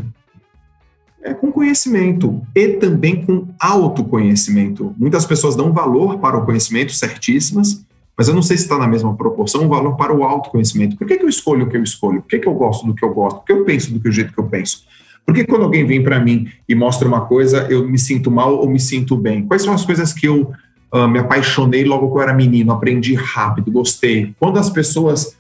[1.21, 4.95] É com conhecimento e também com autoconhecimento.
[4.97, 7.84] Muitas pessoas dão valor para o conhecimento, certíssimas,
[8.17, 10.97] mas eu não sei se está na mesma proporção o valor para o autoconhecimento.
[10.97, 12.23] Por que, que eu escolho o que eu escolho?
[12.23, 13.39] Por que, que eu gosto do que eu gosto?
[13.39, 14.85] Por que eu penso do que o jeito que eu penso?
[15.27, 18.57] Por que quando alguém vem para mim e mostra uma coisa, eu me sinto mal
[18.57, 19.47] ou me sinto bem?
[19.47, 20.53] Quais são as coisas que eu
[20.93, 24.35] uh, me apaixonei logo que eu era menino, aprendi rápido, gostei?
[24.39, 25.37] Quando as pessoas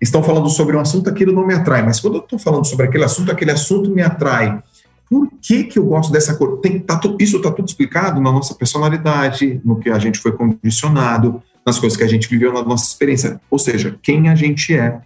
[0.00, 2.86] estão falando sobre um assunto, aquilo não me atrai, mas quando eu estou falando sobre
[2.86, 4.62] aquele assunto, aquele assunto me atrai.
[5.10, 6.58] Por que, que eu gosto dessa cor?
[6.58, 11.42] Tem, tá, isso está tudo explicado na nossa personalidade, no que a gente foi condicionado,
[11.68, 15.00] nas coisas que a gente viveu na nossa experiência, ou seja, quem a gente é.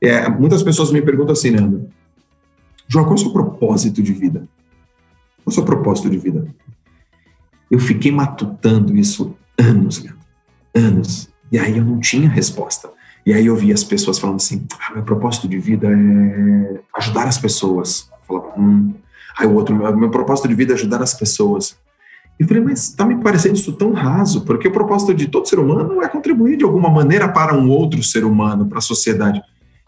[0.00, 1.88] é muitas pessoas me perguntam assim, Nando,
[2.86, 4.40] João, qual é o seu propósito de vida?
[4.40, 6.46] Qual é o seu propósito de vida?
[7.70, 10.20] Eu fiquei matutando isso anos, Leandro,
[10.74, 11.28] anos.
[11.50, 12.90] E aí eu não tinha resposta.
[13.24, 17.26] E aí eu vi as pessoas falando assim: ah, meu propósito de vida é ajudar
[17.26, 18.10] as pessoas.
[18.10, 18.94] Eu falava, hum.
[19.38, 21.78] Aí o outro, meu, meu propósito de vida é ajudar as pessoas.
[22.38, 25.58] E falei, mas está me parecendo isso tão raso, porque o propósito de todo ser
[25.58, 29.40] humano é contribuir de alguma maneira para um outro ser humano, para a sociedade.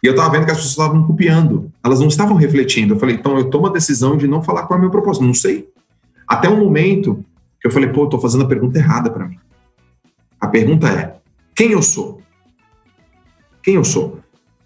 [0.03, 2.95] E eu estava vendo que as pessoas estavam copiando, elas não estavam refletindo.
[2.95, 5.25] Eu falei, então eu tomo a decisão de não falar qual é o meu propósito,
[5.25, 5.69] não sei.
[6.27, 7.25] Até um momento
[7.61, 9.39] que eu falei, pô, estou fazendo a pergunta errada para mim.
[10.41, 11.17] A pergunta é:
[11.55, 12.23] quem eu sou?
[13.63, 14.19] Quem eu sou?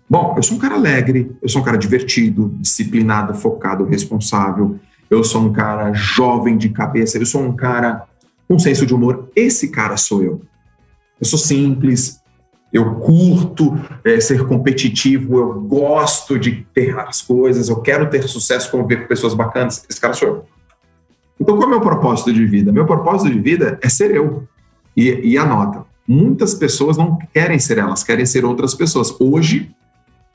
[0.08, 4.78] Bom, eu sou um cara alegre, eu sou um cara divertido, disciplinado, focado, responsável.
[5.14, 8.04] Eu sou um cara jovem de cabeça, eu sou um cara
[8.48, 9.30] com senso de humor.
[9.36, 10.42] Esse cara sou eu.
[11.20, 12.20] Eu sou simples,
[12.72, 18.72] eu curto é, ser competitivo, eu gosto de ter as coisas, eu quero ter sucesso,
[18.72, 19.86] conviver com pessoas bacanas.
[19.88, 20.44] Esse cara sou eu.
[21.40, 22.72] Então, qual é o meu propósito de vida?
[22.72, 24.48] Meu propósito de vida é ser eu.
[24.96, 29.14] E, e anota, muitas pessoas não querem ser elas, querem ser outras pessoas.
[29.20, 29.70] Hoje,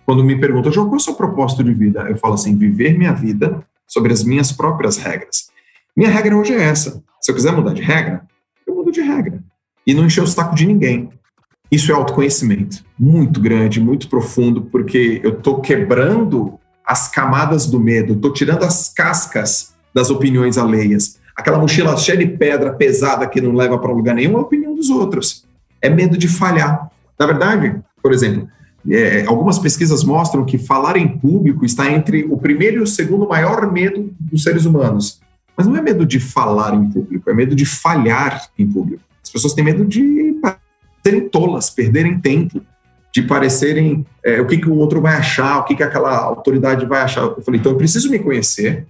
[0.06, 2.08] quando me perguntam, João, qual é o seu propósito de vida?
[2.10, 5.50] Eu falo assim, viver minha vida sobre as minhas próprias regras.
[5.98, 7.04] Minha regra hoje é essa.
[7.20, 8.22] Se eu quiser mudar de regra,
[8.66, 9.44] eu mudo de regra.
[9.86, 11.10] E não encher o saco de ninguém.
[11.72, 18.14] Isso é autoconhecimento muito grande, muito profundo, porque eu estou quebrando as camadas do medo,
[18.14, 21.20] estou tirando as cascas das opiniões alheias.
[21.36, 24.76] Aquela mochila cheia de pedra pesada que não leva para lugar nenhum é a opinião
[24.76, 25.46] dos outros.
[25.82, 26.90] É medo de falhar.
[27.18, 28.48] Na verdade, por exemplo,
[28.90, 33.28] é, algumas pesquisas mostram que falar em público está entre o primeiro e o segundo
[33.28, 35.20] maior medo dos seres humanos.
[35.58, 39.04] Mas não é medo de falar em público, é medo de falhar em público.
[39.22, 40.40] As pessoas têm medo de
[41.04, 42.62] serem tolas, perderem tempo,
[43.14, 46.86] de parecerem é, o que, que o outro vai achar, o que, que aquela autoridade
[46.86, 47.22] vai achar.
[47.22, 48.86] Eu falei, então eu preciso me conhecer,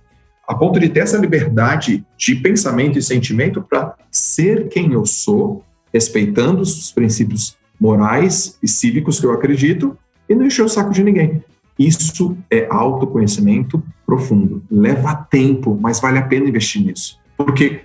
[0.48, 5.64] a ponto de ter essa liberdade de pensamento e sentimento para ser quem eu sou,
[5.94, 11.04] respeitando os princípios morais e cívicos que eu acredito e não encher o saco de
[11.04, 11.44] ninguém.
[11.78, 14.62] Isso é autoconhecimento profundo.
[14.70, 17.18] Leva tempo, mas vale a pena investir nisso.
[17.38, 17.82] Porque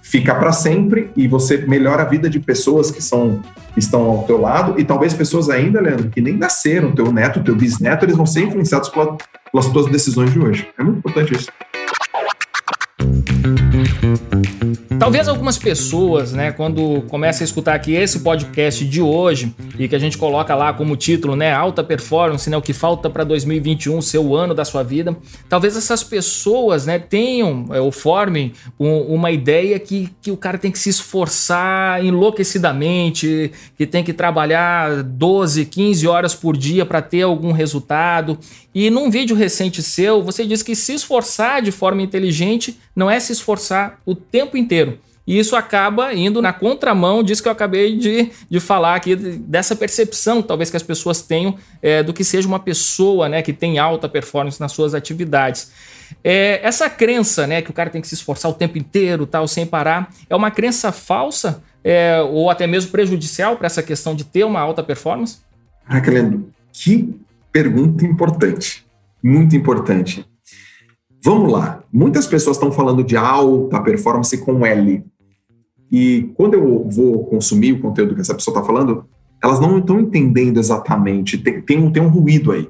[0.00, 3.40] fica para sempre e você melhora a vida de pessoas que são
[3.76, 7.56] estão ao teu lado e talvez pessoas ainda, Leandro, que nem nasceram, teu neto, teu
[7.56, 10.68] bisneto, eles vão ser influenciados pelas tuas decisões de hoje.
[10.78, 11.50] É muito importante isso.
[14.98, 19.96] Talvez algumas pessoas, né, quando começam a escutar aqui esse podcast de hoje e que
[19.96, 24.00] a gente coloca lá como título, né, alta performance, né, o que falta para 2021
[24.00, 25.16] ser o ano da sua vida,
[25.48, 30.56] talvez essas pessoas, né, tenham é, ou formem um, uma ideia que, que o cara
[30.56, 37.02] tem que se esforçar enlouquecidamente, que tem que trabalhar 12, 15 horas por dia para
[37.02, 38.38] ter algum resultado.
[38.74, 43.20] E num vídeo recente seu, você disse que se esforçar de forma inteligente não é
[43.20, 44.98] se esforçar o tempo inteiro.
[45.26, 49.76] E isso acaba indo na contramão disso que eu acabei de, de falar aqui, dessa
[49.76, 53.78] percepção talvez que as pessoas tenham é, do que seja uma pessoa né, que tem
[53.78, 55.70] alta performance nas suas atividades.
[56.24, 59.46] É, essa crença né, que o cara tem que se esforçar o tempo inteiro, tal,
[59.46, 64.24] sem parar, é uma crença falsa é, ou até mesmo prejudicial para essa questão de
[64.24, 65.38] ter uma alta performance?
[65.86, 67.14] Caraca, Leandro, que
[67.52, 68.86] pergunta importante,
[69.22, 70.26] muito importante.
[71.24, 71.84] Vamos lá.
[71.92, 75.04] Muitas pessoas estão falando de alta performance com L.
[75.90, 79.06] E quando eu vou consumir o conteúdo que essa pessoa está falando,
[79.42, 81.38] elas não estão entendendo exatamente.
[81.38, 82.68] Tem, tem, um, tem um ruído aí.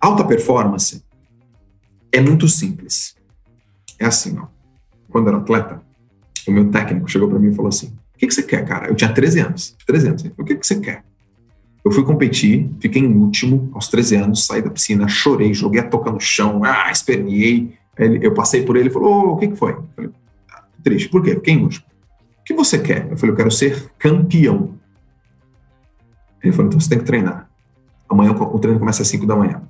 [0.00, 1.04] Alta performance
[2.12, 3.14] é muito simples.
[3.98, 4.46] É assim, ó.
[5.10, 5.82] Quando eu era atleta,
[6.46, 8.88] o meu técnico chegou para mim e falou assim: O que, que você quer, cara?
[8.88, 9.76] Eu tinha 13 anos.
[9.86, 10.24] 13 anos.
[10.38, 11.04] O que, que você quer?
[11.84, 15.88] Eu fui competir, fiquei em último aos 13 anos, saí da piscina, chorei, joguei a
[15.88, 17.74] toca no chão, ah, esperneei.
[17.96, 19.72] Eu passei por ele e falou: oh, o que, que foi?
[19.72, 20.10] Eu falei,
[20.52, 21.08] ah, triste.
[21.08, 21.34] Por quê?
[21.34, 21.86] Fiquei em último.
[22.40, 23.10] O que você quer?
[23.10, 24.74] Eu falei: eu quero ser campeão.
[26.42, 27.48] Ele falou: então você tem que treinar.
[28.08, 29.62] Amanhã o treino começa às 5 da manhã.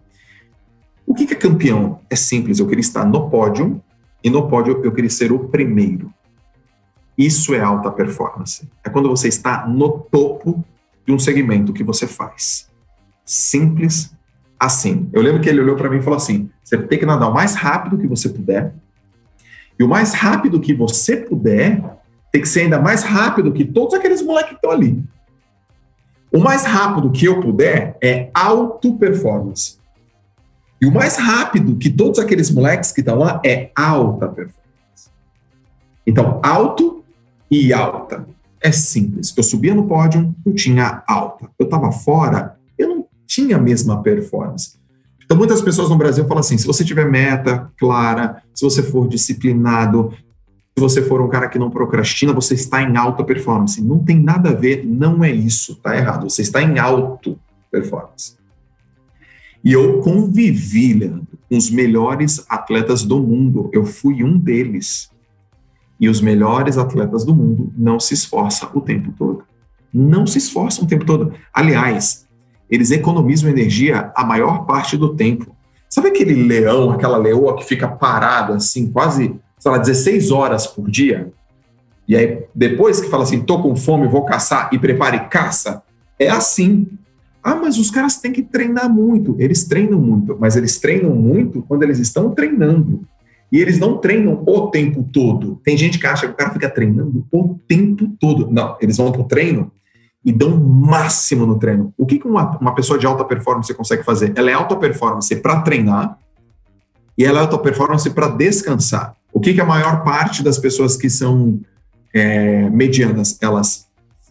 [1.07, 2.01] O que é campeão?
[2.09, 2.59] É simples.
[2.59, 3.83] Eu queria estar no pódio
[4.23, 6.13] e no pódio eu queria ser o primeiro.
[7.17, 8.69] Isso é alta performance.
[8.83, 10.65] É quando você está no topo
[11.07, 12.69] de um segmento que você faz.
[13.25, 14.15] Simples
[14.59, 15.09] assim.
[15.13, 17.35] Eu lembro que ele olhou para mim e falou assim: você tem que nadar o
[17.35, 18.75] mais rápido que você puder.
[19.79, 21.83] E o mais rápido que você puder
[22.31, 25.03] tem que ser ainda mais rápido que todos aqueles moleques que estão ali.
[26.33, 29.79] O mais rápido que eu puder é auto performance.
[30.81, 35.11] E o mais rápido que todos aqueles moleques que estão lá é alta performance.
[36.07, 37.05] Então, alto
[37.51, 38.27] e alta
[38.63, 39.33] é simples.
[39.37, 41.51] Eu subia no pódio, eu tinha alta.
[41.59, 44.79] Eu estava fora, eu não tinha a mesma performance.
[45.25, 49.09] Então, muitas pessoas no Brasil falam assim: se você tiver meta clara, se você for
[49.09, 50.13] disciplinado,
[50.77, 53.83] se você for um cara que não procrastina, você está em alta performance.
[53.83, 56.29] Não tem nada a ver, não é isso, tá errado.
[56.29, 57.39] Você está em alto
[57.71, 58.35] performance.
[59.63, 63.69] E eu convivi, Leandro, com os melhores atletas do mundo.
[63.73, 65.11] Eu fui um deles.
[66.01, 69.45] E os melhores atletas do mundo não se esforçam o tempo todo.
[69.93, 71.33] Não se esforçam o tempo todo.
[71.53, 72.27] Aliás,
[72.71, 75.55] eles economizam energia a maior parte do tempo.
[75.89, 80.89] Sabe aquele leão, aquela leoa que fica parada assim, quase, sei lá, 16 horas por
[80.89, 81.33] dia?
[82.07, 85.83] E aí, depois que fala assim, tô com fome, vou caçar e prepare caça,
[86.19, 86.89] é assim.
[87.43, 89.35] Ah, mas os caras têm que treinar muito.
[89.39, 93.05] Eles treinam muito, mas eles treinam muito quando eles estão treinando.
[93.53, 95.61] E eles não treinam o tempo todo.
[95.65, 98.49] Tem gente que acha que o cara fica treinando o tempo todo.
[98.51, 99.73] Não, eles vão para o treino
[100.25, 101.93] e dão o máximo no treino.
[101.99, 104.33] O que, uma, uma pessoa de alta performance consegue fazer?
[104.37, 106.19] Ela é alta performance para treinar
[107.17, 109.15] e ela é alta performance para descansar.
[109.33, 111.61] O que, que a maior parte das pessoas que são
[112.15, 113.89] é, medianas, elas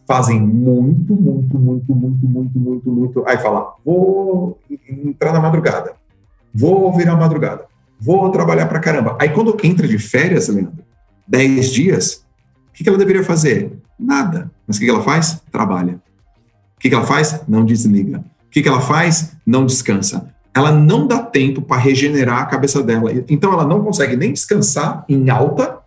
[0.08, 3.24] fazem muito, muito, muito, muito, muito, muito, muito.
[3.28, 4.58] Aí fala, vou
[4.90, 5.94] entrar na madrugada,
[6.54, 7.66] vou virar madrugada,
[8.00, 9.18] vou trabalhar para caramba.
[9.20, 10.84] Aí quando entra de férias, Leandro,
[11.28, 12.26] 10 dias,
[12.70, 13.72] o que, que ela deveria fazer?
[14.00, 14.50] Nada.
[14.66, 15.42] Mas o que ela faz?
[15.52, 16.00] Trabalha.
[16.78, 17.42] O que ela faz?
[17.48, 18.24] Não desliga.
[18.48, 19.34] O que ela faz?
[19.46, 20.34] Não descansa.
[20.54, 23.12] Ela não dá tempo para regenerar a cabeça dela.
[23.28, 25.78] Então ela não consegue nem descansar em alta.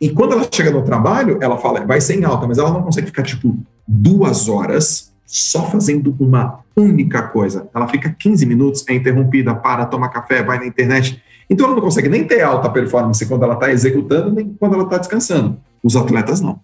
[0.00, 2.82] E quando ela chega no trabalho, ela fala, vai ser em alta, mas ela não
[2.82, 7.68] consegue ficar tipo duas horas só fazendo uma única coisa.
[7.74, 11.22] Ela fica 15 minutos, é interrompida, para, toma café, vai na internet.
[11.50, 14.84] Então ela não consegue nem ter alta performance quando ela está executando, nem quando ela
[14.84, 15.60] está descansando.
[15.84, 16.58] Os atletas não.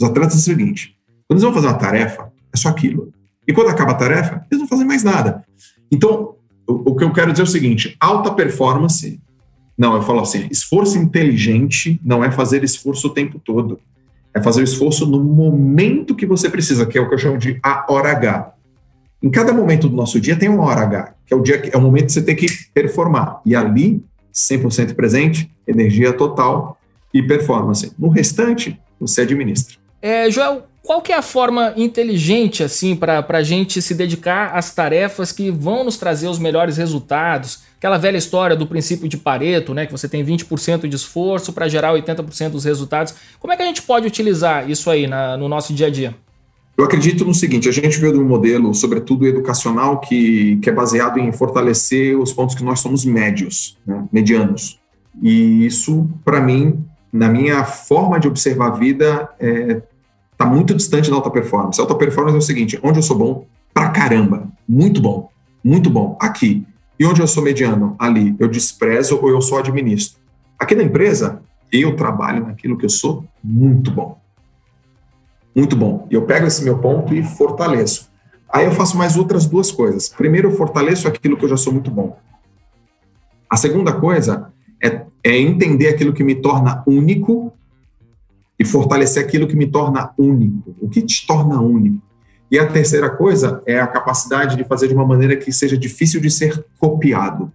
[0.00, 0.96] Os atletas é o seguinte:
[1.26, 3.12] quando eles vão fazer uma tarefa, é só aquilo.
[3.46, 5.44] E quando acaba a tarefa, eles não fazem mais nada.
[5.90, 6.36] Então,
[6.66, 9.20] o, o que eu quero dizer é o seguinte: alta performance.
[9.76, 13.80] Não, eu falo assim: esforço inteligente não é fazer esforço o tempo todo.
[14.36, 17.38] É fazer o esforço no momento que você precisa, que é o que eu chamo
[17.38, 18.52] de a hora H.
[19.22, 21.74] Em cada momento do nosso dia tem uma hora H, que é o dia que
[21.74, 23.40] é o momento que você tem que performar.
[23.46, 26.78] E ali, 100% presente, energia total
[27.14, 27.90] e performance.
[27.98, 29.78] No restante, você administra.
[30.02, 34.72] É, Joel, qual que é a forma inteligente assim para a gente se dedicar às
[34.72, 37.64] tarefas que vão nos trazer os melhores resultados?
[37.76, 41.68] Aquela velha história do princípio de Pareto, né, que você tem 20% de esforço para
[41.68, 43.14] gerar 80% dos resultados.
[43.40, 46.14] Como é que a gente pode utilizar isso aí na, no nosso dia a dia?
[46.78, 50.72] Eu acredito no seguinte: a gente veio de um modelo, sobretudo educacional, que, que é
[50.72, 54.78] baseado em fortalecer os pontos que nós somos médios, né, medianos.
[55.20, 59.82] E isso, para mim, na minha forma de observar a vida, é,
[60.36, 61.80] está muito distante da alta performance.
[61.80, 65.30] A alta performance é o seguinte: onde eu sou bom, pra caramba, muito bom,
[65.64, 66.66] muito bom, aqui.
[66.98, 70.18] E onde eu sou mediano, ali, eu desprezo ou eu só administro.
[70.58, 74.18] Aqui na empresa, eu trabalho naquilo que eu sou muito bom.
[75.54, 76.06] Muito bom.
[76.10, 78.10] E eu pego esse meu ponto e fortaleço.
[78.48, 80.08] Aí eu faço mais outras duas coisas.
[80.08, 82.16] Primeiro, eu fortaleço aquilo que eu já sou muito bom.
[83.48, 87.52] A segunda coisa é, é entender aquilo que me torna único
[88.58, 90.74] e fortalecer aquilo que me torna único.
[90.80, 92.02] O que te torna único?
[92.50, 96.20] E a terceira coisa é a capacidade de fazer de uma maneira que seja difícil
[96.20, 97.52] de ser copiado.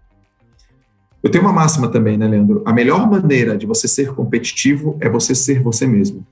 [1.23, 2.63] Eu tenho uma máxima também, né, Leandro?
[2.65, 6.25] A melhor maneira de você ser competitivo é você ser você mesmo.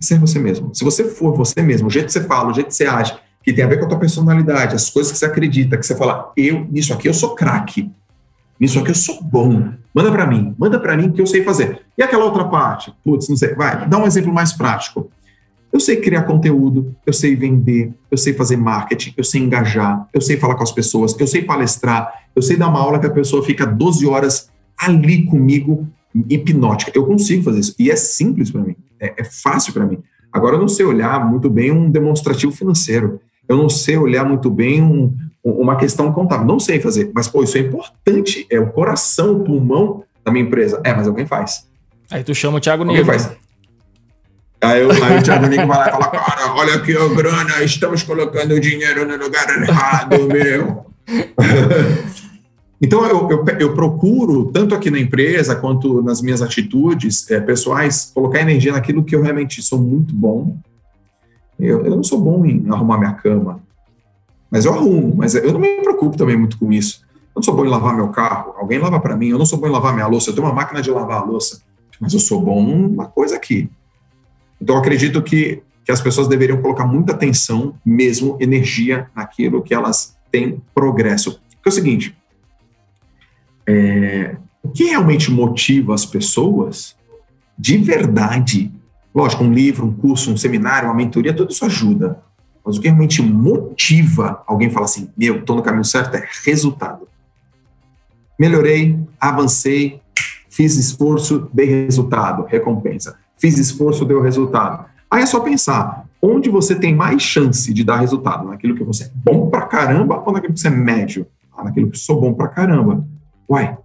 [0.00, 0.74] Ser você mesmo.
[0.74, 3.16] Se você for você mesmo, o jeito que você fala, o jeito que você age,
[3.42, 5.96] que tem a ver com a tua personalidade, as coisas que você acredita, que você
[5.96, 7.90] fala, eu, nisso aqui eu sou craque.
[8.58, 9.72] Nisso aqui eu sou bom.
[9.94, 11.82] Manda para mim, manda para mim que eu sei fazer.
[11.96, 12.92] E aquela outra parte?
[13.04, 13.54] Putz, não sei.
[13.54, 15.10] Vai, dá um exemplo mais prático.
[15.72, 20.20] Eu sei criar conteúdo, eu sei vender, eu sei fazer marketing, eu sei engajar, eu
[20.20, 23.10] sei falar com as pessoas, eu sei palestrar, eu sei dar uma aula que a
[23.10, 25.88] pessoa fica 12 horas ali comigo,
[26.30, 26.92] hipnótica.
[26.94, 27.74] Eu consigo fazer isso.
[27.76, 29.98] E é simples para mim, é, é fácil para mim.
[30.32, 33.20] Agora, eu não sei olhar muito bem um demonstrativo financeiro.
[33.48, 35.14] Eu não sei olhar muito bem um,
[35.44, 36.46] uma questão contábil.
[36.46, 38.46] Não sei fazer, mas, pô, isso é importante.
[38.50, 40.80] É o coração, o pulmão da minha empresa.
[40.82, 41.68] É, mas alguém faz.
[42.10, 42.98] Aí tu chama o Thiago Nigo.
[42.98, 43.36] Alguém faz.
[44.62, 47.62] Aí, eu, aí o Thiago Nigo vai lá e fala, cara, olha aqui a grana,
[47.62, 50.86] estamos colocando o dinheiro no lugar errado, meu.
[52.80, 58.10] então, eu, eu, eu, procuro, tanto aqui na empresa quanto nas minhas atitudes é, pessoais,
[58.14, 60.56] colocar energia naquilo que eu realmente sou muito bom.
[61.60, 63.60] Eu, eu não sou bom em arrumar minha cama,
[64.54, 67.04] mas eu arrumo, mas eu não me preocupo também muito com isso.
[67.10, 69.30] Eu não sou bom em lavar meu carro, alguém lava para mim.
[69.30, 71.24] Eu não sou bom em lavar minha louça, eu tenho uma máquina de lavar a
[71.24, 71.60] louça,
[71.98, 73.68] mas eu sou bom uma coisa aqui.
[74.62, 79.74] Então, eu acredito que, que as pessoas deveriam colocar muita atenção, mesmo energia, naquilo que
[79.74, 81.40] elas têm progresso.
[81.56, 82.16] Porque é o seguinte:
[83.66, 86.94] é, o que realmente motiva as pessoas,
[87.58, 88.70] de verdade,
[89.12, 92.22] lógico, um livro, um curso, um seminário, uma mentoria, tudo isso ajuda.
[92.64, 97.06] Mas o que realmente motiva alguém falar assim, meu, estou no caminho certo, é resultado.
[98.38, 100.00] melhorei, avancei,
[100.48, 103.16] fiz esforço, dei resultado, recompensa.
[103.36, 104.86] Fiz esforço, deu resultado.
[105.10, 108.48] Aí é só pensar, onde você tem mais chance de dar resultado?
[108.48, 111.26] Naquilo que você é bom pra caramba ou naquilo que você é médio?
[111.56, 113.06] Ah, naquilo que eu sou bom pra caramba.
[113.48, 113.76] Uai,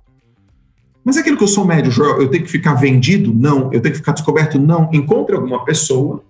[1.04, 3.34] mas aquilo que eu sou médio, Joel, eu tenho que ficar vendido?
[3.34, 3.74] Não.
[3.74, 4.60] Eu tenho que ficar descoberto?
[4.60, 4.90] Não.
[4.94, 6.24] Encontre alguma pessoa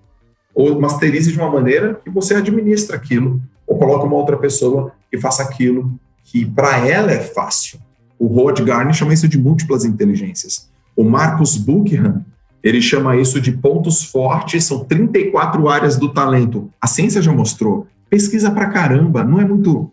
[0.59, 5.17] ou masterize de uma maneira que você administra aquilo ou coloque uma outra pessoa que
[5.17, 7.79] faça aquilo que para ela é fácil.
[8.19, 10.69] O Rod Garner chama isso de múltiplas inteligências.
[10.97, 12.25] O Marcus Buckingham,
[12.61, 16.69] ele chama isso de pontos fortes, são 34 áreas do talento.
[16.81, 17.87] A ciência já mostrou.
[18.09, 19.89] Pesquisa pra caramba, não é muito.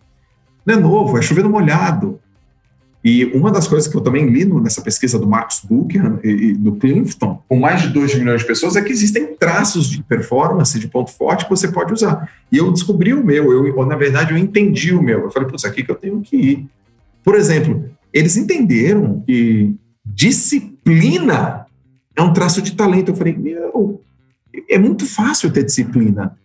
[0.67, 2.19] Não é novo, é chovendo molhado.
[3.05, 6.73] E uma das coisas que eu também li nessa pesquisa do Marcus Buckingham e, do
[6.73, 10.89] Clifton, com mais de 2 milhões de pessoas, é que existem traços de performance, de
[10.89, 12.31] ponto forte que você pode usar.
[12.51, 15.21] E eu descobri o meu, eu, na verdade, eu entendi o meu.
[15.21, 16.67] Eu falei, putz, aqui que eu tenho que ir.
[17.23, 19.75] Por exemplo, eles entenderam que
[20.05, 21.67] disciplina
[22.17, 23.11] é um traço de talento.
[23.11, 24.01] Eu falei, meu,
[24.69, 26.37] é muito fácil ter disciplina.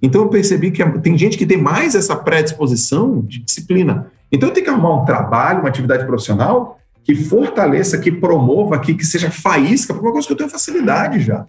[0.00, 4.10] Então eu percebi que tem gente que tem mais essa predisposição de disciplina.
[4.30, 6.78] Então, eu tenho que arrumar um trabalho, uma atividade profissional
[7.08, 11.20] que fortaleça, que promova, que, que seja faísca, para uma coisa que eu tenho facilidade
[11.20, 11.46] já.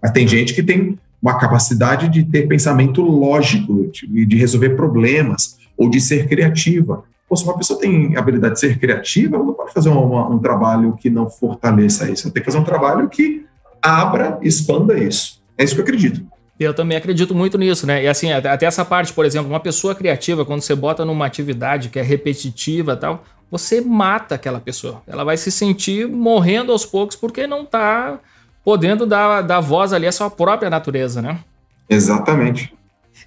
[0.00, 5.58] Mas tem gente que tem uma capacidade de ter pensamento lógico, de, de resolver problemas,
[5.76, 7.04] ou de ser criativa.
[7.28, 10.38] Pô, se uma pessoa tem habilidade de ser criativa, ela não pode fazer uma, um
[10.38, 12.26] trabalho que não fortaleça isso.
[12.26, 13.44] Ela tem que fazer um trabalho que
[13.82, 15.42] abra, expanda isso.
[15.58, 16.26] É isso que eu acredito.
[16.58, 18.02] Eu também acredito muito nisso, né?
[18.02, 21.90] E assim, até essa parte, por exemplo, uma pessoa criativa, quando você bota numa atividade
[21.90, 23.22] que é repetitiva tal,
[23.52, 25.02] você mata aquela pessoa.
[25.06, 28.18] Ela vai se sentir morrendo aos poucos porque não tá
[28.64, 31.38] podendo dar, dar voz ali à sua própria natureza, né?
[31.86, 32.72] Exatamente.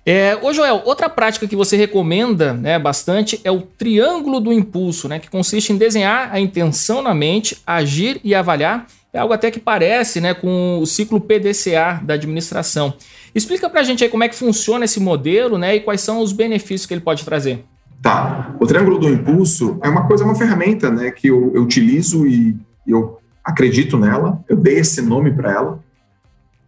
[0.04, 5.08] É, ô Joel, outra prática que você recomenda né, bastante é o triângulo do impulso,
[5.08, 8.88] né, que consiste em desenhar a intenção na mente, agir e avaliar.
[9.14, 12.96] É algo até que parece né, com o ciclo PDCA da administração.
[13.36, 15.76] Explica pra gente aí como é que funciona esse modelo, né?
[15.76, 17.64] E quais são os benefícios que ele pode trazer.
[18.06, 18.56] Tá.
[18.60, 21.10] O triângulo do impulso é uma coisa, uma ferramenta, né?
[21.10, 24.46] Que eu, eu utilizo e eu acredito nela.
[24.48, 25.80] Eu dei esse nome para ela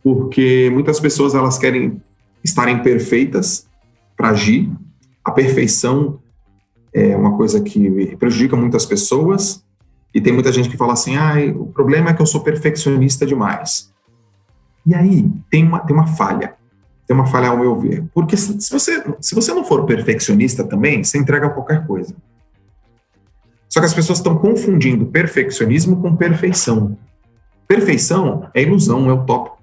[0.03, 2.01] porque muitas pessoas elas querem
[2.43, 3.67] estarem perfeitas
[4.15, 4.67] para agir.
[5.23, 6.19] A perfeição
[6.91, 9.63] é uma coisa que prejudica muitas pessoas
[10.15, 13.27] e tem muita gente que fala assim: ah, o problema é que eu sou perfeccionista
[13.27, 13.93] demais.
[14.83, 16.56] E aí tem uma, tem uma falha
[17.07, 18.03] tem uma falha ao meu ver.
[18.13, 22.13] Porque se, você, se você não for perfeccionista também, você entrega qualquer coisa.
[23.69, 26.97] Só que as pessoas estão confundindo perfeccionismo com perfeição.
[27.65, 29.57] Perfeição é ilusão, é utópico.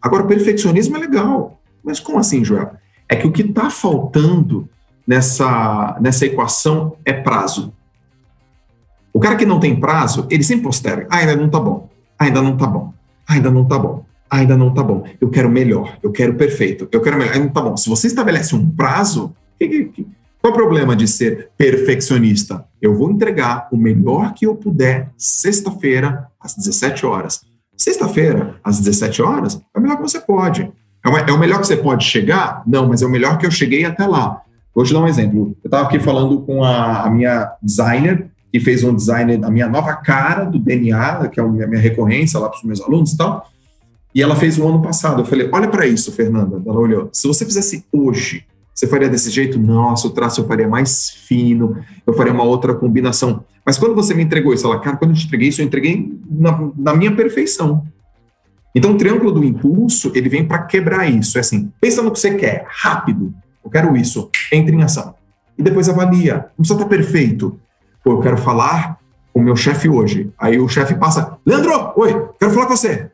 [0.00, 1.60] Agora, perfeccionismo é legal.
[1.84, 2.72] Mas como assim, Joel?
[3.08, 4.68] É que o que está faltando
[5.06, 7.72] nessa, nessa equação é prazo.
[9.12, 11.06] O cara que não tem prazo, ele sempre posterga.
[11.10, 11.88] Ah, ainda não tá bom.
[12.18, 12.92] Ainda não tá bom.
[13.28, 15.04] Ainda não tá bom ainda não tá bom.
[15.20, 17.34] Eu quero melhor, eu quero perfeito, eu quero melhor.
[17.34, 17.76] Ainda não tá bom.
[17.76, 19.34] Se você estabelece um prazo,
[20.40, 22.64] qual é o problema de ser perfeccionista?
[22.80, 27.42] Eu vou entregar o melhor que eu puder sexta-feira, às 17 horas.
[27.76, 30.62] Sexta-feira, às 17 horas, é o melhor que você pode.
[31.04, 32.62] É, é o melhor que você pode chegar?
[32.66, 34.40] Não, mas é o melhor que eu cheguei até lá.
[34.74, 35.54] Vou te dar um exemplo.
[35.62, 39.68] Eu estava aqui falando com a, a, minha designer, que fez um design, a minha
[39.68, 43.16] nova cara do DNA, que é a minha recorrência lá para os meus alunos e
[43.16, 43.51] tal.
[44.14, 45.22] E ela fez o ano passado.
[45.22, 46.62] Eu falei: olha para isso, Fernanda.
[46.64, 47.08] Ela olhou.
[47.12, 48.44] Se você fizesse hoje,
[48.74, 49.58] você faria desse jeito?
[49.58, 53.44] Nossa, o traço eu faria mais fino, eu faria uma outra combinação.
[53.64, 56.18] Mas quando você me entregou isso, ela, cara, quando eu te entreguei isso, eu entreguei
[56.28, 57.86] na, na minha perfeição.
[58.74, 61.36] Então, o triângulo do impulso, ele vem para quebrar isso.
[61.36, 63.32] É assim, pensa no que você quer, rápido.
[63.62, 65.14] Eu quero isso, entre em ação.
[65.56, 66.34] E depois avalia.
[66.34, 67.60] Não precisa estar perfeito.
[68.02, 68.98] Pô, eu quero falar
[69.32, 70.32] com o meu chefe hoje.
[70.38, 73.11] Aí o chefe passa, Leandro, oi, quero falar com você.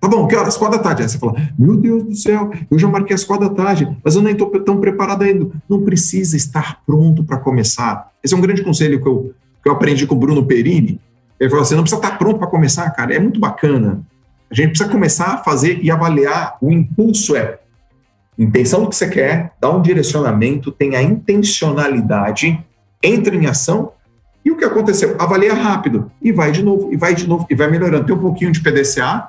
[0.00, 0.56] Tá bom, que horas?
[0.56, 1.02] Quatro da tarde.
[1.02, 4.16] Aí você fala, meu Deus do céu, eu já marquei as quatro da tarde, mas
[4.16, 5.50] eu nem estou tão preparado ainda.
[5.68, 8.10] Não precisa estar pronto para começar.
[8.24, 10.98] Esse é um grande conselho que eu, que eu aprendi com o Bruno Perini.
[11.38, 13.14] Ele falou assim: não precisa estar pronto para começar, cara.
[13.14, 14.00] É muito bacana.
[14.50, 16.56] A gente precisa começar a fazer e avaliar.
[16.62, 17.58] O impulso é
[18.38, 22.58] intenção do que você quer, dá um direcionamento, tem a intencionalidade,
[23.02, 23.92] entra em ação.
[24.42, 25.14] E o que aconteceu?
[25.18, 28.06] Avalia rápido e vai de novo, e vai de novo, e vai melhorando.
[28.06, 29.28] Tem um pouquinho de PDCA,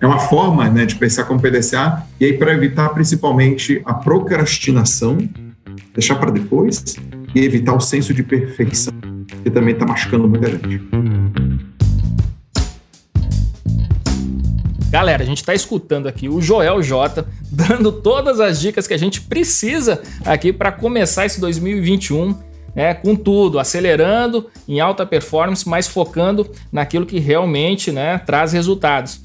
[0.00, 5.18] é uma forma né, de pensar como PDCA, e aí para evitar principalmente a procrastinação,
[5.92, 6.96] deixar para depois,
[7.34, 8.94] e evitar o senso de perfeição,
[9.42, 10.80] que também está machucando muita gente.
[14.90, 18.98] Galera, a gente está escutando aqui o Joel J dando todas as dicas que a
[18.98, 22.34] gente precisa aqui para começar esse 2021
[22.74, 29.20] né, com tudo, acelerando em alta performance, mas focando naquilo que realmente né, traz resultados.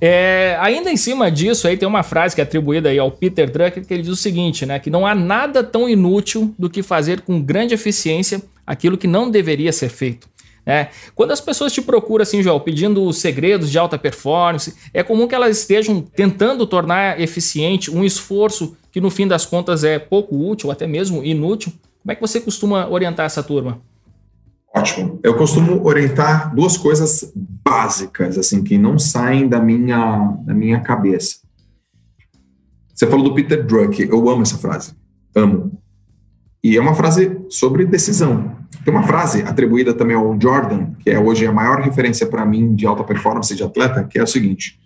[0.00, 3.50] É, ainda em cima disso, aí tem uma frase que é atribuída aí ao Peter
[3.50, 6.82] Drucker que ele diz o seguinte, né, que não há nada tão inútil do que
[6.82, 10.28] fazer com grande eficiência aquilo que não deveria ser feito.
[10.64, 15.26] É, quando as pessoas te procuram assim, Joel, pedindo segredos de alta performance, é comum
[15.26, 20.36] que elas estejam tentando tornar eficiente um esforço que no fim das contas é pouco
[20.36, 21.72] útil, até mesmo inútil.
[22.02, 23.80] Como é que você costuma orientar essa turma?
[24.74, 25.18] Ótimo.
[25.22, 27.32] Eu costumo orientar duas coisas
[27.64, 31.36] básicas, assim, que não saem da minha, da minha cabeça.
[32.94, 34.92] Você falou do Peter Drucker, eu amo essa frase.
[35.34, 35.80] Amo.
[36.62, 38.56] E é uma frase sobre decisão.
[38.84, 42.74] Tem uma frase atribuída também ao Jordan, que é hoje a maior referência para mim
[42.74, 44.78] de alta performance de atleta, que é o seguinte: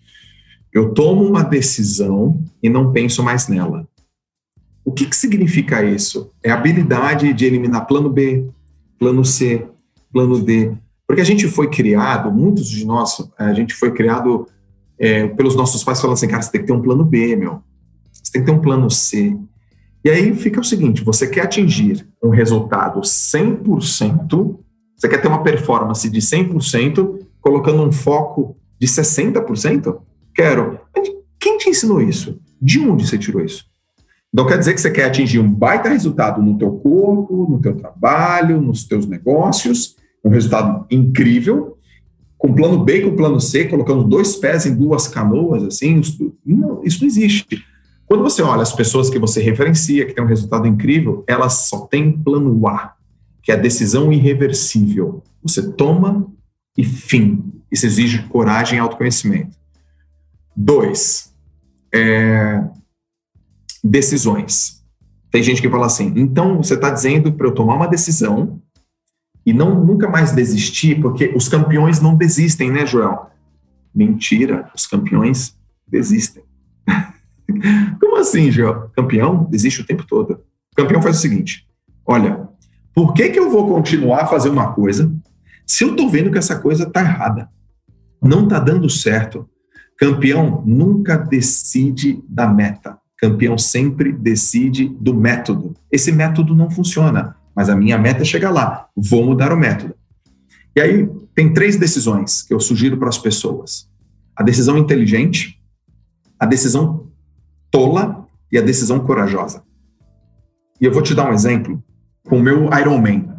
[0.72, 3.86] eu tomo uma decisão e não penso mais nela.
[4.84, 6.30] O que, que significa isso?
[6.42, 8.48] É a habilidade de eliminar plano B,
[9.03, 9.66] plano C,
[10.12, 10.72] plano D.
[11.09, 14.46] Porque a gente foi criado, muitos de nós, a gente foi criado
[14.96, 17.61] é, pelos nossos pais falando assim, cara, você tem que ter um plano B, meu.
[18.12, 19.36] Você tem que ter um plano C.
[20.05, 24.57] E aí fica o seguinte: você quer atingir um resultado 100%,
[24.96, 29.98] você quer ter uma performance de 100%, colocando um foco de 60%?
[30.32, 30.78] Quero.
[31.40, 32.38] Quem te ensinou isso?
[32.61, 33.64] De onde você tirou isso?
[34.32, 37.76] Então quer dizer que você quer atingir um baita resultado no teu corpo, no teu
[37.76, 41.76] trabalho, nos teus negócios, um resultado incrível,
[42.38, 46.34] com plano B e com plano C, colocando dois pés em duas canoas, assim, isso
[46.44, 47.62] não, isso não existe.
[48.06, 51.80] Quando você olha as pessoas que você referencia, que tem um resultado incrível, elas só
[51.86, 52.94] têm plano A,
[53.42, 55.22] que é a decisão irreversível.
[55.42, 56.26] Você toma
[56.76, 57.52] e fim.
[57.70, 59.56] Isso exige coragem e autoconhecimento.
[60.54, 61.32] Dois,
[61.94, 62.62] é,
[63.82, 64.82] decisões.
[65.30, 68.60] Tem gente que fala assim, então você está dizendo para eu tomar uma decisão
[69.44, 73.30] e não nunca mais desistir, porque os campeões não desistem, né, Joel?
[73.94, 75.56] Mentira, os campeões
[75.88, 76.44] desistem.
[78.00, 78.90] Como assim, Joel?
[78.94, 80.40] Campeão desiste o tempo todo.
[80.72, 81.66] O campeão faz o seguinte:
[82.06, 82.48] olha,
[82.94, 85.12] por que, que eu vou continuar a fazer uma coisa
[85.66, 87.48] se eu estou vendo que essa coisa está errada?
[88.22, 89.48] Não está dando certo.
[89.98, 92.98] Campeão nunca decide da meta.
[93.22, 95.76] Campeão sempre decide do método.
[95.92, 98.88] Esse método não funciona, mas a minha meta é chegar lá.
[98.96, 99.94] Vou mudar o método.
[100.74, 103.88] E aí tem três decisões que eu sugiro para as pessoas:
[104.34, 105.62] a decisão inteligente,
[106.36, 107.12] a decisão
[107.70, 109.62] tola e a decisão corajosa.
[110.80, 111.80] E eu vou te dar um exemplo
[112.24, 113.30] com o meu Ironman.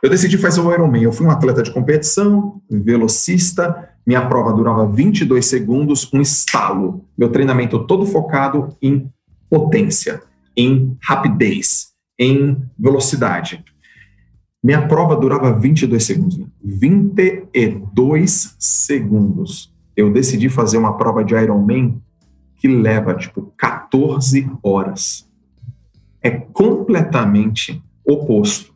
[0.00, 1.02] Eu decidi fazer o Ironman.
[1.02, 7.04] Eu fui um atleta de competição, velocista, minha prova durava 22 segundos, um estalo.
[7.14, 9.12] Meu treinamento todo focado em
[9.50, 10.22] potência,
[10.56, 11.88] em rapidez,
[12.18, 13.62] em velocidade.
[14.64, 16.40] Minha prova durava 22 segundos.
[16.64, 19.70] 22 segundos.
[19.94, 22.00] Eu decidi fazer uma prova de Ironman
[22.56, 25.28] que leva, tipo, 14 horas.
[26.22, 28.72] É completamente oposto.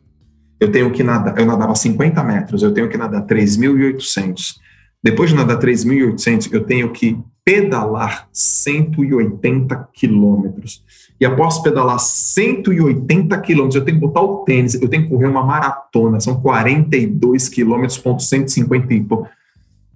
[0.59, 4.61] Eu tenho que nadar, eu nadava 50 metros, eu tenho que nadar 3.800.
[5.03, 10.81] Depois de nadar 3.800, eu tenho que pedalar 180 quilômetros.
[11.19, 15.27] E após pedalar 180 quilômetros, eu tenho que botar o tênis, eu tenho que correr
[15.27, 19.27] uma maratona, são 42 quilômetros, ponto 150 e pouco.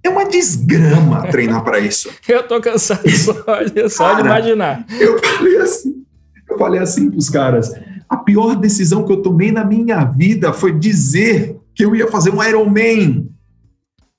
[0.02, 2.10] É uma desgrama treinar para isso.
[2.28, 3.32] Eu tô cansado só,
[3.88, 4.86] só Cara, de imaginar.
[5.00, 6.04] Eu falei assim,
[6.48, 7.72] eu falei assim pros caras,
[8.08, 12.30] a pior decisão que eu tomei na minha vida foi dizer que eu ia fazer
[12.30, 13.28] um Ironman.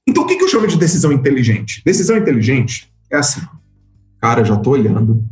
[0.09, 1.83] Então o que, que eu chamo de decisão inteligente?
[1.85, 3.41] Decisão inteligente é assim,
[4.19, 5.23] cara, já tô olhando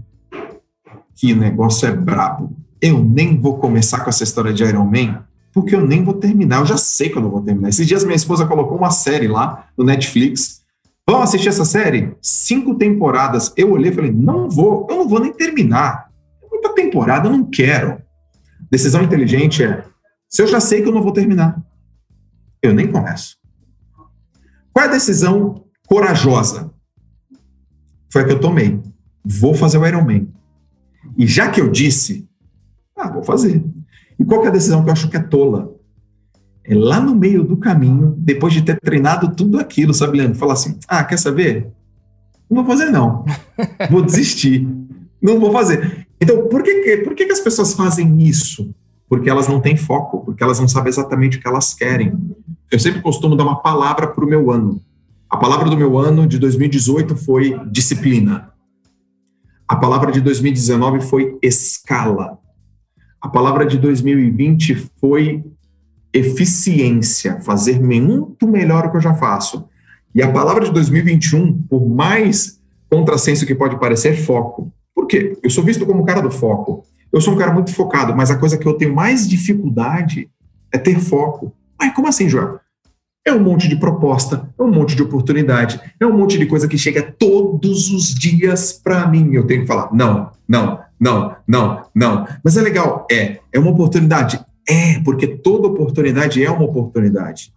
[1.15, 2.55] que negócio é brabo.
[2.80, 5.17] Eu nem vou começar com essa história de Ironman,
[5.51, 6.59] porque eu nem vou terminar.
[6.59, 7.69] Eu já sei que eu não vou terminar.
[7.69, 10.61] Esses dias minha esposa colocou uma série lá no Netflix.
[11.07, 12.15] Vamos assistir essa série?
[12.21, 13.51] Cinco temporadas.
[13.57, 16.11] Eu olhei e falei, não vou, eu não vou nem terminar.
[16.51, 17.99] Muita temporada, eu não quero.
[18.69, 19.84] Decisão inteligente é,
[20.30, 21.59] se eu já sei que eu não vou terminar,
[22.61, 23.38] eu nem começo.
[24.78, 26.71] Qual é a decisão corajosa?
[28.11, 28.80] Foi a que eu tomei.
[29.25, 30.32] Vou fazer o Ironman.
[31.17, 32.30] E já que eu disse,
[32.95, 33.65] ah, vou fazer.
[34.19, 35.73] E qual é a decisão que eu acho que é tola?
[36.63, 40.38] É lá no meio do caminho, depois de ter treinado tudo aquilo, sabe, Leandro?
[40.38, 41.71] Falar assim: ah, quer saber?
[42.47, 43.25] Não vou fazer, não.
[43.89, 44.69] Vou desistir.
[45.19, 46.07] Não vou fazer.
[46.21, 48.71] Então, por que, por que, que as pessoas fazem isso?
[49.09, 52.13] Porque elas não têm foco, porque elas não sabem exatamente o que elas querem.
[52.70, 54.82] Eu sempre costumo dar uma palavra para o meu ano.
[55.30, 58.51] A palavra do meu ano de 2018 foi disciplina.
[59.65, 62.38] A palavra de 2019 foi escala.
[63.22, 65.43] A palavra de 2020 foi
[66.13, 69.68] eficiência, fazer muito melhor o que eu já faço.
[70.13, 72.59] E a palavra de 2021, por mais
[72.89, 74.72] contrassenso que pode parecer, é foco.
[74.93, 75.38] Por quê?
[75.41, 76.84] Eu sou visto como o cara do foco.
[77.13, 80.30] Eu sou um cara muito focado, mas a coisa que eu tenho mais dificuldade
[80.72, 81.53] é ter foco.
[81.80, 82.59] Ai, como assim, Joel?
[83.25, 86.65] É um monte de proposta, é um monte de oportunidade, é um monte de coisa
[86.65, 89.34] que chega todos os dias para mim.
[89.34, 92.28] Eu tenho que falar, não, não, não, não, não.
[92.43, 93.39] Mas é legal, é.
[93.51, 94.39] É uma oportunidade?
[94.67, 97.51] É, porque toda oportunidade é uma oportunidade.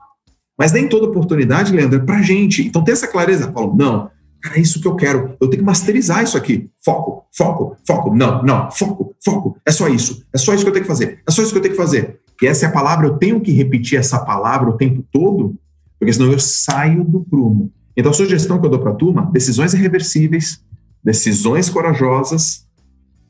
[0.59, 2.67] Mas nem toda oportunidade, Leandro, é pra gente.
[2.67, 3.51] Então tem essa clareza.
[3.51, 4.11] Falo, não,
[4.43, 5.37] cara, é isso que eu quero.
[5.41, 6.69] Eu tenho que masterizar isso aqui.
[6.85, 8.15] Foco, foco, foco.
[8.15, 9.57] Não, não, foco, foco.
[9.65, 10.23] É só isso.
[10.33, 11.23] É só isso que eu tenho que fazer.
[11.27, 12.21] É só isso que eu tenho que fazer.
[12.43, 15.57] E essa é a palavra, eu tenho que repetir essa palavra o tempo todo,
[15.99, 17.71] porque senão eu saio do prumo.
[17.97, 20.65] Então a sugestão que eu dou para a turma, decisões irreversíveis,
[21.05, 22.67] decisões corajosas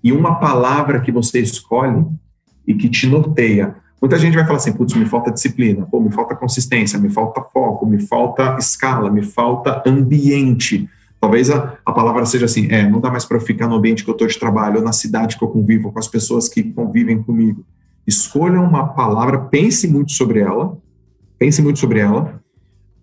[0.02, 2.06] e uma palavra que você escolhe
[2.66, 3.74] e que te norteia.
[4.00, 7.42] Muita gente vai falar assim, putz, me falta disciplina, pô, me falta consistência, me falta
[7.52, 10.88] foco, me falta escala, me falta ambiente.
[11.20, 14.08] Talvez a, a palavra seja assim, é, não dá mais para ficar no ambiente que
[14.08, 17.22] eu estou de trabalho, ou na cidade que eu convivo, com as pessoas que convivem
[17.22, 17.62] comigo.
[18.10, 20.76] Escolha uma palavra, pense muito sobre ela,
[21.38, 22.42] pense muito sobre ela,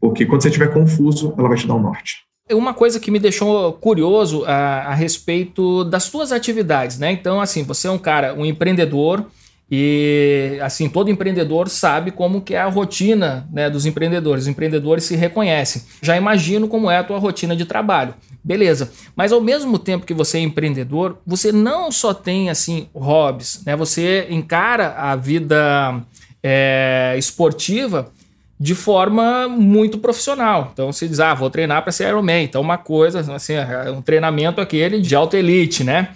[0.01, 2.25] porque quando você estiver confuso, ela vai te dar um norte.
[2.51, 7.09] Uma coisa que me deixou curioso a, a respeito das suas atividades, né?
[7.11, 9.25] Então, assim, você é um cara, um empreendedor,
[9.69, 14.43] e assim, todo empreendedor sabe como que é a rotina né, dos empreendedores.
[14.43, 15.81] Os empreendedores se reconhecem.
[16.01, 18.13] Já imagino como é a tua rotina de trabalho.
[18.41, 18.91] Beleza.
[19.13, 23.75] Mas ao mesmo tempo que você é empreendedor, você não só tem assim hobbies, né?
[23.75, 26.01] Você encara a vida
[26.41, 28.09] é, esportiva
[28.57, 30.71] de forma muito profissional.
[30.71, 32.45] Então você diz, ah, vou treinar para ser Ironman.
[32.45, 36.09] Então uma coisa, assim, é um treinamento aquele de alta elite, né?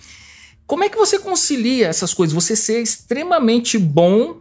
[0.71, 2.33] Como é que você concilia essas coisas?
[2.33, 4.37] Você ser extremamente bom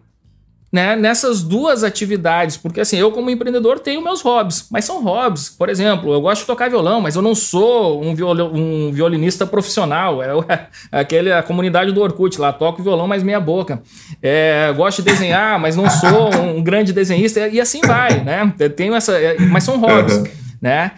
[0.73, 5.49] né, nessas duas atividades, porque assim, eu como empreendedor tenho meus hobbies, mas são hobbies.
[5.49, 9.45] Por exemplo, eu gosto de tocar violão, mas eu não sou um, viol um violinista
[9.45, 10.23] profissional.
[10.23, 13.83] É, é aquele, a comunidade do Orkut lá, toco violão, mas meia boca.
[14.23, 18.55] É, gosto de desenhar, mas não sou um grande desenhista, e assim vai, né?
[18.77, 20.27] Tenho essa, é, mas são hobbies, uhum.
[20.63, 20.93] né?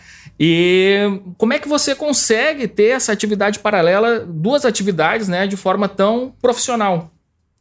[0.45, 5.89] E como é que você consegue ter essa atividade paralela, duas atividades, né, de forma
[5.89, 7.13] tão profissional?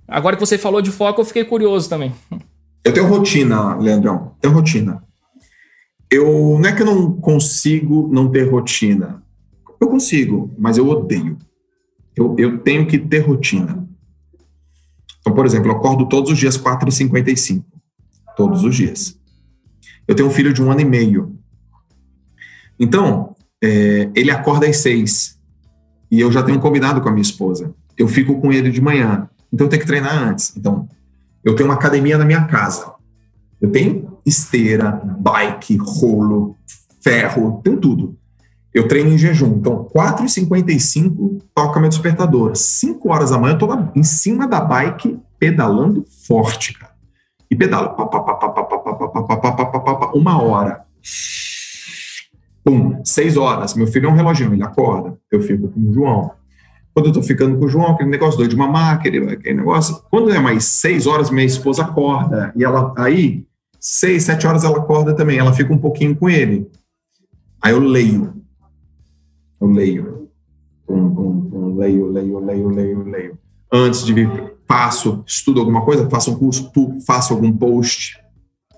[0.07, 2.11] Agora que você falou de foco, eu fiquei curioso também.
[2.83, 5.03] Eu tenho rotina, Leandrão, tenho rotina.
[6.09, 9.21] Eu não é que eu não consigo não ter rotina.
[9.79, 11.37] Eu consigo, mas eu odeio.
[12.15, 13.87] Eu, eu tenho que ter rotina.
[15.19, 17.63] Então, por exemplo, eu acordo todos os dias 4h55.
[18.35, 19.19] Todos os dias.
[20.07, 21.39] Eu tenho um filho de um ano e meio.
[22.81, 25.39] Então, é, ele acorda às seis
[26.09, 27.71] e eu já tenho um combinado com a minha esposa.
[27.95, 30.57] Eu fico com ele de manhã, então eu tenho que treinar antes.
[30.57, 30.89] Então,
[31.43, 32.91] eu tenho uma academia na minha casa.
[33.61, 36.55] Eu tenho esteira, bike, rolo,
[37.03, 38.17] ferro, tenho tudo.
[38.73, 39.57] Eu treino em jejum.
[39.57, 42.55] Então, 4h55 toca meu despertador.
[42.55, 46.93] 5 horas da manhã eu tô lá em cima da bike pedalando forte, cara.
[47.49, 47.95] E pedalo.
[50.15, 50.85] Uma hora
[52.63, 53.73] Pum, seis horas.
[53.73, 55.17] Meu filho é um reloginho, ele acorda.
[55.31, 56.31] Eu fico com o João.
[56.93, 60.01] Quando eu tô ficando com o João, aquele negócio doido de mamar, aquele, aquele negócio.
[60.09, 62.51] Quando é mais seis horas, minha esposa acorda.
[62.55, 63.45] E ela, aí,
[63.79, 65.37] seis, sete horas ela acorda também.
[65.37, 66.69] Ela fica um pouquinho com ele.
[67.61, 68.33] Aí eu leio.
[69.59, 70.29] Eu leio.
[70.85, 73.37] Pum, pum, pum, leio, leio, leio, leio, leio.
[73.71, 74.29] Antes de vir,
[74.67, 76.71] passo, estudo alguma coisa, faço um curso,
[77.05, 78.19] faço algum post.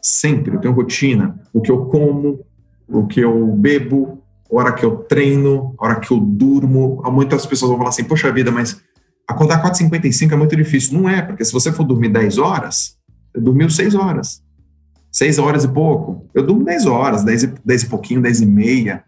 [0.02, 1.40] Sempre, eu tenho rotina.
[1.52, 2.46] O que eu como,
[2.94, 7.02] o que eu bebo, a hora que eu treino, a hora que eu durmo.
[7.12, 8.80] Muitas pessoas vão falar assim, poxa vida, mas
[9.28, 11.00] acordar 4h55 é muito difícil.
[11.00, 12.96] Não é, porque se você for dormir 10 horas,
[13.34, 14.44] você dormiu 6 horas.
[15.12, 16.28] 6 horas e pouco.
[16.34, 19.04] Eu durmo 10 horas, 10 e, 10 e pouquinho, 10 e meia.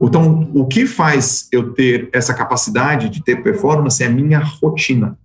[0.00, 5.18] Então, o que faz eu ter essa capacidade de ter performance é a minha rotina.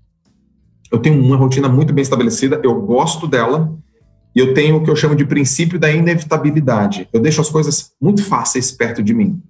[0.91, 3.73] Eu tenho uma rotina muito bem estabelecida, eu gosto dela,
[4.35, 7.07] e eu tenho o que eu chamo de princípio da inevitabilidade.
[7.13, 9.41] Eu deixo as coisas muito fáceis perto de mim.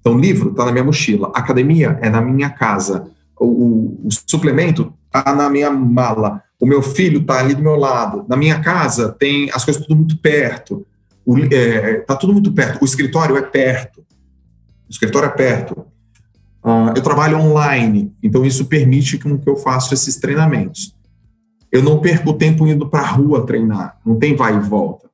[0.00, 4.92] Então, livro está na minha mochila, academia é na minha casa, o, o, o suplemento
[5.06, 9.14] está na minha mala, o meu filho está ali do meu lado, na minha casa
[9.18, 10.86] tem as coisas tudo muito perto,
[11.26, 15.86] está é, tá tudo muito perto, o escritório é perto, o escritório é perto.
[16.64, 20.97] Uh, eu trabalho online, então isso permite que eu faça esses treinamentos
[21.70, 25.08] eu não perco tempo indo para a rua treinar, não tem vai e volta.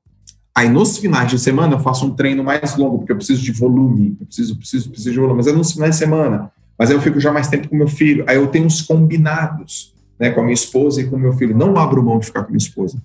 [0.57, 3.51] Aí nos finais de semana eu faço um treino mais longo, porque eu preciso de
[3.51, 6.53] volume, eu preciso, preciso, preciso de volume, mas é nos finais de semana.
[6.79, 9.95] Mas aí eu fico já mais tempo com meu filho, aí eu tenho uns combinados
[10.19, 11.57] né, com a minha esposa e com meu filho.
[11.57, 13.03] Não abro mão de ficar com minha esposa.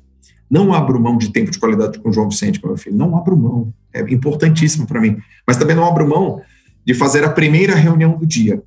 [0.49, 2.95] Não abro mão de tempo de qualidade com o João Vicente, com meu filho.
[2.95, 3.73] Não abro mão.
[3.93, 5.17] É importantíssimo para mim.
[5.45, 6.41] Mas também não abro mão
[6.85, 8.61] de fazer a primeira reunião do dia.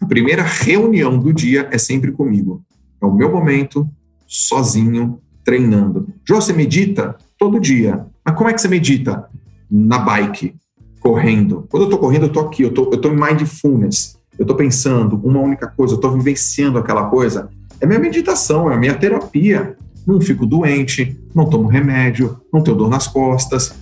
[0.00, 2.62] A primeira reunião do dia é sempre comigo.
[3.00, 3.88] É o meu momento,
[4.28, 6.06] sozinho, treinando.
[6.24, 7.16] João, você medita?
[7.36, 8.06] Todo dia.
[8.24, 9.24] Mas como é que você medita?
[9.68, 10.54] Na bike,
[11.00, 11.66] correndo.
[11.68, 14.16] Quando eu tô correndo, eu tô aqui, eu tô, eu tô em mindfulness.
[14.38, 17.48] Eu tô pensando uma única coisa, eu tô vivenciando aquela coisa.
[17.80, 19.76] É minha meditação, é a minha terapia
[20.08, 23.74] não fico doente, não tomo remédio, não tenho dor nas costas.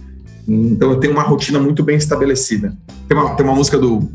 [0.46, 2.76] Então eu tenho uma rotina muito bem estabelecida.
[3.08, 4.08] Tem uma, tem uma música do,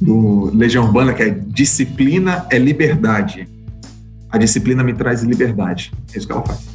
[0.00, 3.46] do Legião Urbana que é Disciplina é liberdade.
[4.30, 5.92] A disciplina me traz liberdade.
[6.14, 6.68] É isso que ela faz.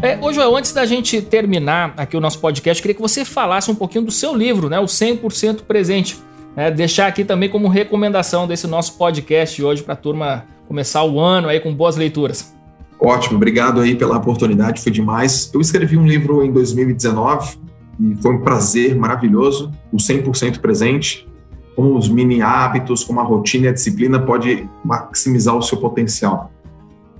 [0.00, 3.74] É, hoje, antes da gente terminar aqui o nosso podcast, queria que você falasse um
[3.74, 4.78] pouquinho do seu livro, né?
[4.78, 6.18] O 100% Presente.
[6.54, 11.02] É, deixar aqui também como recomendação desse nosso podcast de hoje para a turma começar
[11.02, 12.54] o ano aí com boas leituras.
[13.00, 15.50] Ótimo, obrigado aí pela oportunidade, foi demais.
[15.52, 17.58] Eu escrevi um livro em 2019
[18.00, 21.28] e foi um prazer maravilhoso, o 100% presente,
[21.76, 26.50] como os mini hábitos, como a rotina e a disciplina pode maximizar o seu potencial.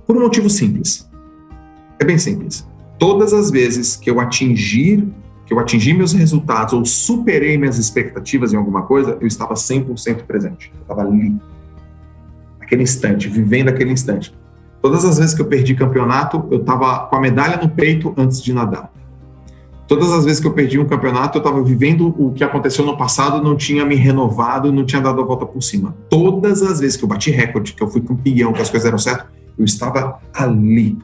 [0.05, 1.07] Por um motivo simples.
[1.99, 2.67] É bem simples.
[2.97, 5.07] Todas as vezes que eu atingir
[5.47, 10.23] que eu atingi meus resultados ou superei minhas expectativas em alguma coisa, eu estava 100%
[10.23, 10.73] presente.
[10.75, 11.37] Eu estava ali.
[12.59, 14.35] Aquele instante, vivendo aquele instante.
[14.81, 18.43] Todas as vezes que eu perdi campeonato, eu estava com a medalha no peito antes
[18.43, 18.91] de nadar.
[19.87, 22.97] Todas as vezes que eu perdi um campeonato, eu estava vivendo o que aconteceu no
[22.97, 25.95] passado, não tinha me renovado, não tinha dado a volta por cima.
[26.09, 28.97] Todas as vezes que eu bati recorde, que eu fui campeão, que as coisas eram
[28.97, 29.27] certas,
[29.57, 30.97] eu estava ali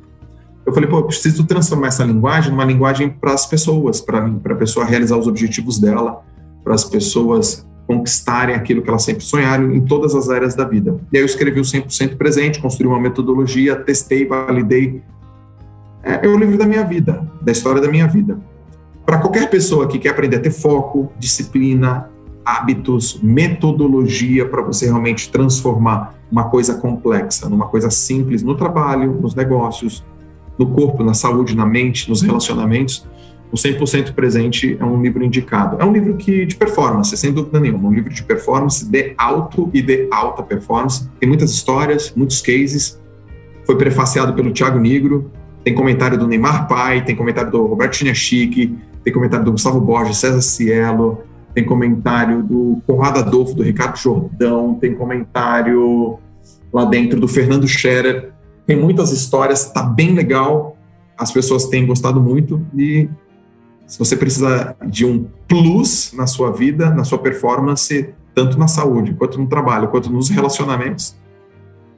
[0.65, 4.55] eu falei, pô, eu preciso transformar essa linguagem numa linguagem para as pessoas, para a
[4.55, 6.23] pessoa realizar os objetivos dela,
[6.63, 10.97] para as pessoas conquistarem aquilo que elas sempre sonharam em todas as áreas da vida.
[11.11, 15.01] E aí eu escrevi o 100% presente, construí uma metodologia, testei, validei.
[16.01, 18.39] É, é o livro da minha vida, da história da minha vida.
[19.05, 22.09] Para qualquer pessoa que quer aprender a ter foco, disciplina,
[22.45, 29.35] hábitos, metodologia para você realmente transformar uma coisa complexa numa coisa simples no trabalho, nos
[29.35, 30.03] negócios,
[30.57, 33.07] no corpo, na saúde, na mente, nos relacionamentos,
[33.53, 35.77] o 100% presente é um livro indicado.
[35.79, 39.69] É um livro que de performance, sem dúvida nenhuma, um livro de performance de alto
[39.71, 41.07] e de alta performance.
[41.19, 42.99] Tem muitas histórias, muitos cases.
[43.63, 45.31] Foi prefaciado pelo Thiago Negro.
[45.63, 50.17] Tem comentário do Neymar Pai, tem comentário do Roberto Chiniachique, tem comentário do Gustavo Borges,
[50.17, 51.19] César Cielo,
[51.53, 56.17] tem comentário do Conrado Adolfo, do Ricardo Jordão, tem comentário
[56.71, 58.31] lá dentro do Fernando Scherer.
[58.65, 60.77] Tem muitas histórias, tá bem legal,
[61.17, 62.65] as pessoas têm gostado muito.
[62.75, 63.07] E
[63.85, 69.13] se você precisa de um plus na sua vida, na sua performance, tanto na saúde,
[69.13, 71.15] quanto no trabalho, quanto nos relacionamentos,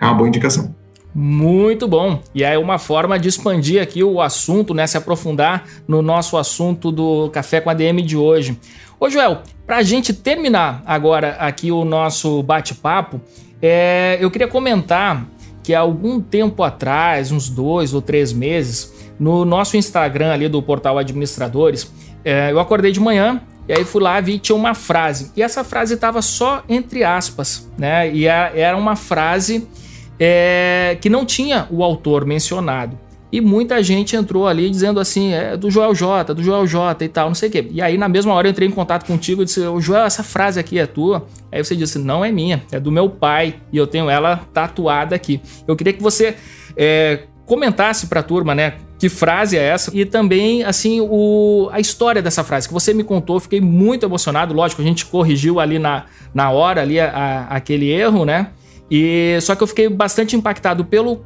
[0.02, 0.76] é uma boa indicação.
[1.18, 2.22] Muito bom.
[2.34, 4.86] E é uma forma de expandir aqui o assunto, né?
[4.86, 8.60] Se aprofundar no nosso assunto do Café com a DM de hoje.
[9.00, 13.22] Ô, Joel, para a gente terminar agora aqui o nosso bate-papo,
[13.62, 15.26] é, eu queria comentar
[15.64, 20.62] que há algum tempo atrás, uns dois ou três meses, no nosso Instagram ali do
[20.62, 21.90] portal Administradores,
[22.26, 25.32] é, eu acordei de manhã e aí fui lá vi tinha uma frase.
[25.34, 28.14] E essa frase estava só entre aspas, né?
[28.14, 29.66] E era uma frase
[30.20, 32.98] é, que não tinha o autor mencionado.
[33.32, 37.10] E muita gente entrou ali dizendo assim, é do Joel J, do Joel J e
[37.10, 37.68] tal, não sei o quê.
[37.70, 40.60] E aí, na mesma hora, eu entrei em contato contigo e disse, Joel, essa frase
[40.60, 41.28] aqui é tua?
[41.52, 45.16] Aí você disse, não é minha, é do meu pai e eu tenho ela tatuada
[45.16, 45.42] aqui.
[45.68, 46.38] Eu queria que você
[46.78, 51.80] é, comentasse para a turma, né, que frase é essa e também assim o, a
[51.80, 55.78] história dessa frase que você me contou fiquei muito emocionado lógico a gente corrigiu ali
[55.78, 58.48] na, na hora ali a, a, aquele erro né
[58.90, 61.26] e só que eu fiquei bastante impactado pelo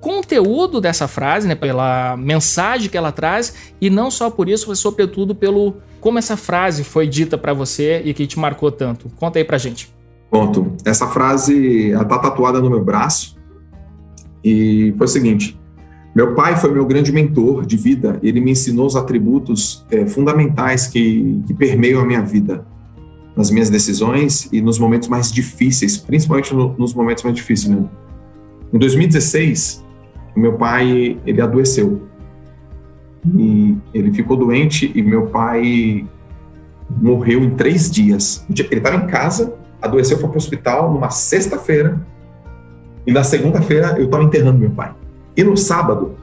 [0.00, 4.78] conteúdo dessa frase, né, pela mensagem que ela traz e não só por isso, mas
[4.78, 9.10] sobretudo pelo como essa frase foi dita para você e que te marcou tanto.
[9.16, 9.94] Conta aí pra gente.
[10.30, 10.74] Conto.
[10.84, 13.36] Essa frase ela tá tatuada no meu braço
[14.42, 15.60] e foi o seguinte:
[16.14, 18.18] meu pai foi meu grande mentor de vida.
[18.22, 22.64] Ele me ensinou os atributos é, fundamentais que, que permeiam a minha vida,
[23.40, 27.74] nas minhas decisões e nos momentos mais difíceis, principalmente no, nos momentos mais difíceis.
[27.74, 27.88] Né?
[28.70, 29.82] Em 2016,
[30.36, 32.02] meu pai ele adoeceu
[33.34, 36.06] e ele ficou doente e meu pai
[37.00, 38.44] morreu em três dias.
[38.50, 41.98] Ele estava em casa, adoeceu, foi para o hospital numa sexta-feira
[43.06, 44.92] e na segunda-feira eu estava enterrando meu pai.
[45.34, 46.14] E no sábado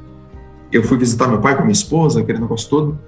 [0.71, 2.99] eu fui visitar meu pai com minha esposa, aquele negócio todo.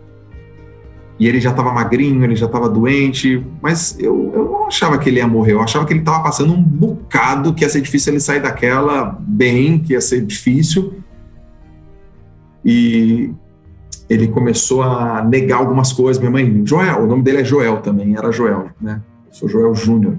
[1.20, 5.09] E ele já estava magrinho, ele já estava doente, mas eu, eu não achava que
[5.09, 8.13] ele ia morrer, eu achava que ele estava passando um bocado, que ia ser difícil
[8.13, 10.93] ele sair daquela bem, que ia ser difícil.
[12.63, 13.34] E
[14.09, 16.20] ele começou a negar algumas coisas.
[16.20, 19.01] Minha mãe, Joel, o nome dele é Joel também, era Joel, né?
[19.28, 20.17] Eu sou Joel Júnior.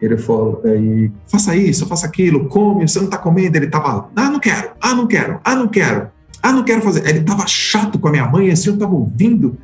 [0.00, 3.56] Ele falou, aí, faça isso, faça aquilo, come, você não está comendo.
[3.56, 6.08] Ele estava, ah, não quero, ah, não quero, ah, não quero,
[6.42, 7.06] ah, não quero fazer.
[7.06, 9.58] Ele estava chato com a minha mãe, assim, eu estava ouvindo.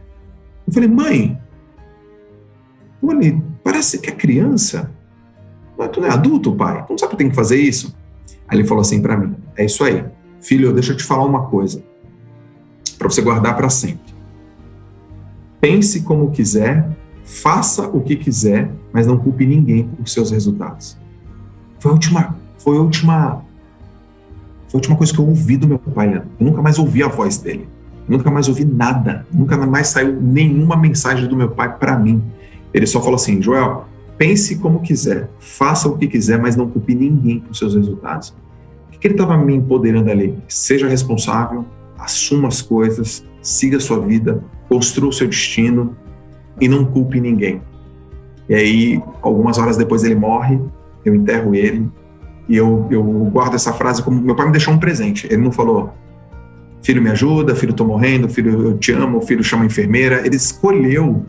[0.67, 1.39] Eu falei, mãe,
[3.03, 4.91] olha, parece que é criança.
[5.77, 6.85] Mas tu não é adulto, pai?
[6.87, 7.95] Tu não sabe que tem que fazer isso?
[8.49, 10.05] Aí ele falou assim para mim, é isso aí.
[10.41, 11.83] Filho, deixa eu te falar uma coisa
[12.99, 14.15] para você guardar para sempre.
[15.61, 16.89] Pense como quiser,
[17.25, 20.97] faça o que quiser, mas não culpe ninguém por seus resultados.
[21.79, 23.45] Foi a última, foi a última,
[24.69, 26.15] foi a última coisa que eu ouvi do meu pai.
[26.17, 27.69] Eu nunca mais ouvi a voz dele.
[28.07, 29.27] Nunca mais ouvi nada.
[29.33, 32.23] Nunca mais saiu nenhuma mensagem do meu pai para mim.
[32.73, 33.87] Ele só falou assim: Joel,
[34.19, 38.35] pense como quiser, faça o que quiser, mas não culpe ninguém por seus resultados.
[38.89, 40.37] O que ele estava me empoderando ali?
[40.49, 41.65] Seja responsável,
[41.99, 45.97] assuma as coisas, siga a sua vida, construa o seu destino
[46.61, 47.61] e não culpe ninguém.
[48.49, 50.61] E aí, algumas horas depois ele morre,
[51.05, 51.89] eu enterro ele
[52.49, 55.27] e eu, eu guardo essa frase como meu pai me deixou um presente.
[55.31, 55.93] Ele não falou,
[56.85, 60.25] filho me ajuda, filho tô morrendo, filho eu te amo, filho chama a enfermeira.
[60.25, 61.25] Ele escolheu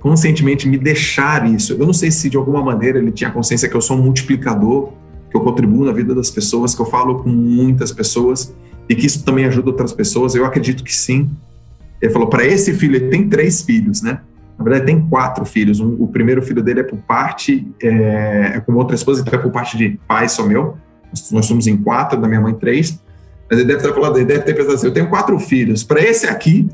[0.00, 1.74] conscientemente me deixar isso.
[1.74, 4.92] Eu não sei se de alguma maneira ele tinha consciência que eu sou um multiplicador,
[5.30, 8.54] que eu contribuo na vida das pessoas, que eu falo com muitas pessoas
[8.88, 10.34] e que isso também ajuda outras pessoas.
[10.34, 11.28] Eu acredito que sim.
[12.00, 14.20] Ele falou: para esse filho, ele tem três filhos, né?
[14.56, 15.80] Na verdade, tem quatro filhos.
[15.80, 19.42] Um, o primeiro filho dele é por parte, é, é com outra esposa, então é
[19.42, 20.78] por parte de pai só meu.
[21.10, 22.98] Nós, nós somos em quatro, da minha mãe três.
[23.50, 25.82] Mas ele deve ter falado, ele deve ter pensado assim: eu tenho quatro filhos.
[25.82, 26.68] Para esse aqui,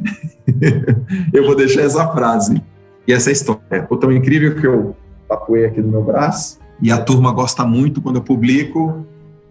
[1.33, 2.63] eu vou deixar essa frase.
[3.07, 3.61] E essa história.
[3.71, 4.97] É tão incrível que eu
[5.29, 6.59] tatuei aqui no meu braço.
[6.81, 9.07] E a turma gosta muito quando eu publico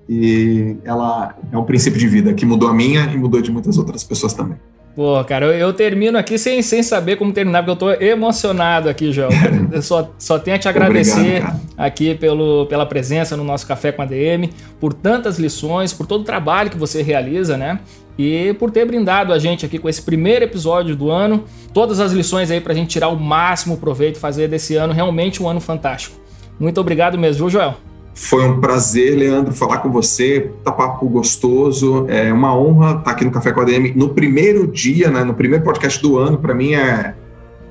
[0.07, 3.77] e ela é um princípio de vida que mudou a minha e mudou de muitas
[3.77, 4.57] outras pessoas também.
[4.95, 8.87] Pô, cara, eu, eu, termino aqui sem, sem saber como terminar, porque eu tô emocionado
[8.87, 9.29] aqui, João.
[9.71, 13.91] Eu só, só tenho a te agradecer Obrigado, aqui pelo, pela presença no nosso Café
[13.91, 17.79] com a DM, por tantas lições, por todo o trabalho que você realiza, né?
[18.19, 21.45] E por ter brindado a gente aqui com esse primeiro episódio do ano.
[21.73, 25.41] Todas as lições aí pra gente tirar o máximo proveito e fazer desse ano realmente
[25.41, 26.15] um ano fantástico.
[26.59, 27.77] Muito obrigado mesmo, viu, Joel?
[28.13, 30.51] Foi um prazer, Leandro, falar com você.
[30.63, 32.05] Tá papo gostoso.
[32.07, 35.33] É uma honra estar aqui no Café com a DM no primeiro dia, né, no
[35.33, 36.37] primeiro podcast do ano.
[36.37, 37.15] Para mim é,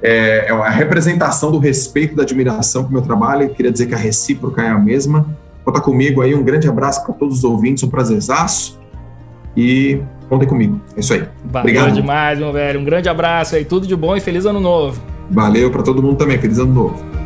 [0.03, 3.45] é, é a representação do respeito, da admiração com o meu trabalho.
[3.45, 5.27] Eu queria dizer que a recíproca é a mesma.
[5.65, 6.35] Conta comigo aí.
[6.35, 7.85] Um grande abraço para todos os ouvintes.
[7.85, 8.81] Um prazerzaço.
[9.57, 10.81] E contem comigo.
[10.97, 11.21] É isso aí.
[11.45, 12.81] Valeu Obrigado demais, meu velho.
[12.81, 13.65] Um grande abraço aí.
[13.65, 15.01] Tudo de bom e feliz ano novo.
[15.31, 16.37] Valeu para todo mundo também.
[16.39, 17.22] Feliz ano novo.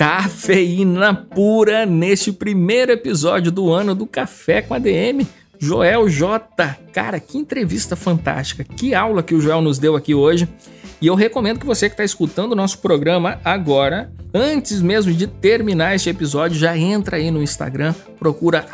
[0.00, 5.28] Cafeína pura neste primeiro episódio do ano do Café com a DM.
[5.58, 6.78] Joel J.
[6.90, 10.48] Cara, que entrevista fantástica, que aula que o Joel nos deu aqui hoje.
[11.02, 15.26] E eu recomendo que você que está escutando o nosso programa agora, antes mesmo de
[15.26, 18.64] terminar este episódio, já entra aí no Instagram, procura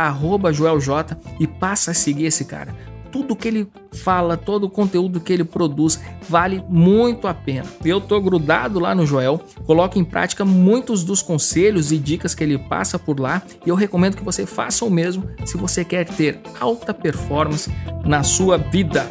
[0.52, 2.72] JoelJ e passa a seguir esse cara
[3.10, 7.66] tudo que ele fala, todo o conteúdo que ele produz vale muito a pena.
[7.84, 12.44] Eu tô grudado lá no Joel, coloco em prática muitos dos conselhos e dicas que
[12.44, 16.06] ele passa por lá e eu recomendo que você faça o mesmo se você quer
[16.06, 17.70] ter alta performance
[18.04, 19.06] na sua vida.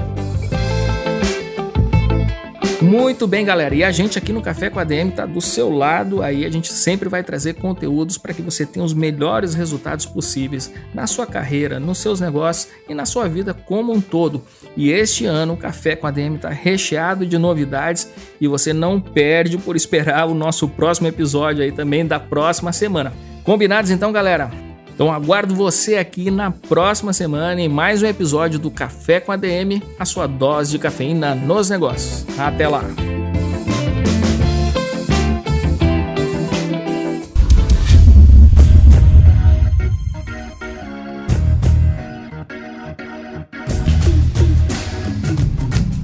[2.85, 3.73] Muito bem, galera.
[3.73, 6.21] E a gente aqui no Café com a DM tá do seu lado.
[6.21, 10.71] Aí a gente sempre vai trazer conteúdos para que você tenha os melhores resultados possíveis
[10.93, 14.43] na sua carreira, nos seus negócios e na sua vida como um todo.
[14.77, 18.07] E este ano o Café com a DM tá recheado de novidades
[18.39, 23.11] e você não perde por esperar o nosso próximo episódio aí também da próxima semana.
[23.43, 24.64] Combinados então, galera?
[24.95, 29.35] Então aguardo você aqui na próxima semana em mais um episódio do Café com a
[29.35, 32.25] DM, a sua dose de cafeína nos negócios.
[32.39, 32.85] Até lá!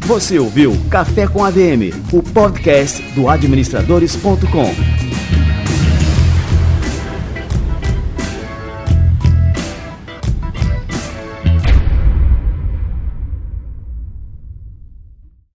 [0.02, 5.01] Você ouviu Café com ADM, o podcast do administradores.com.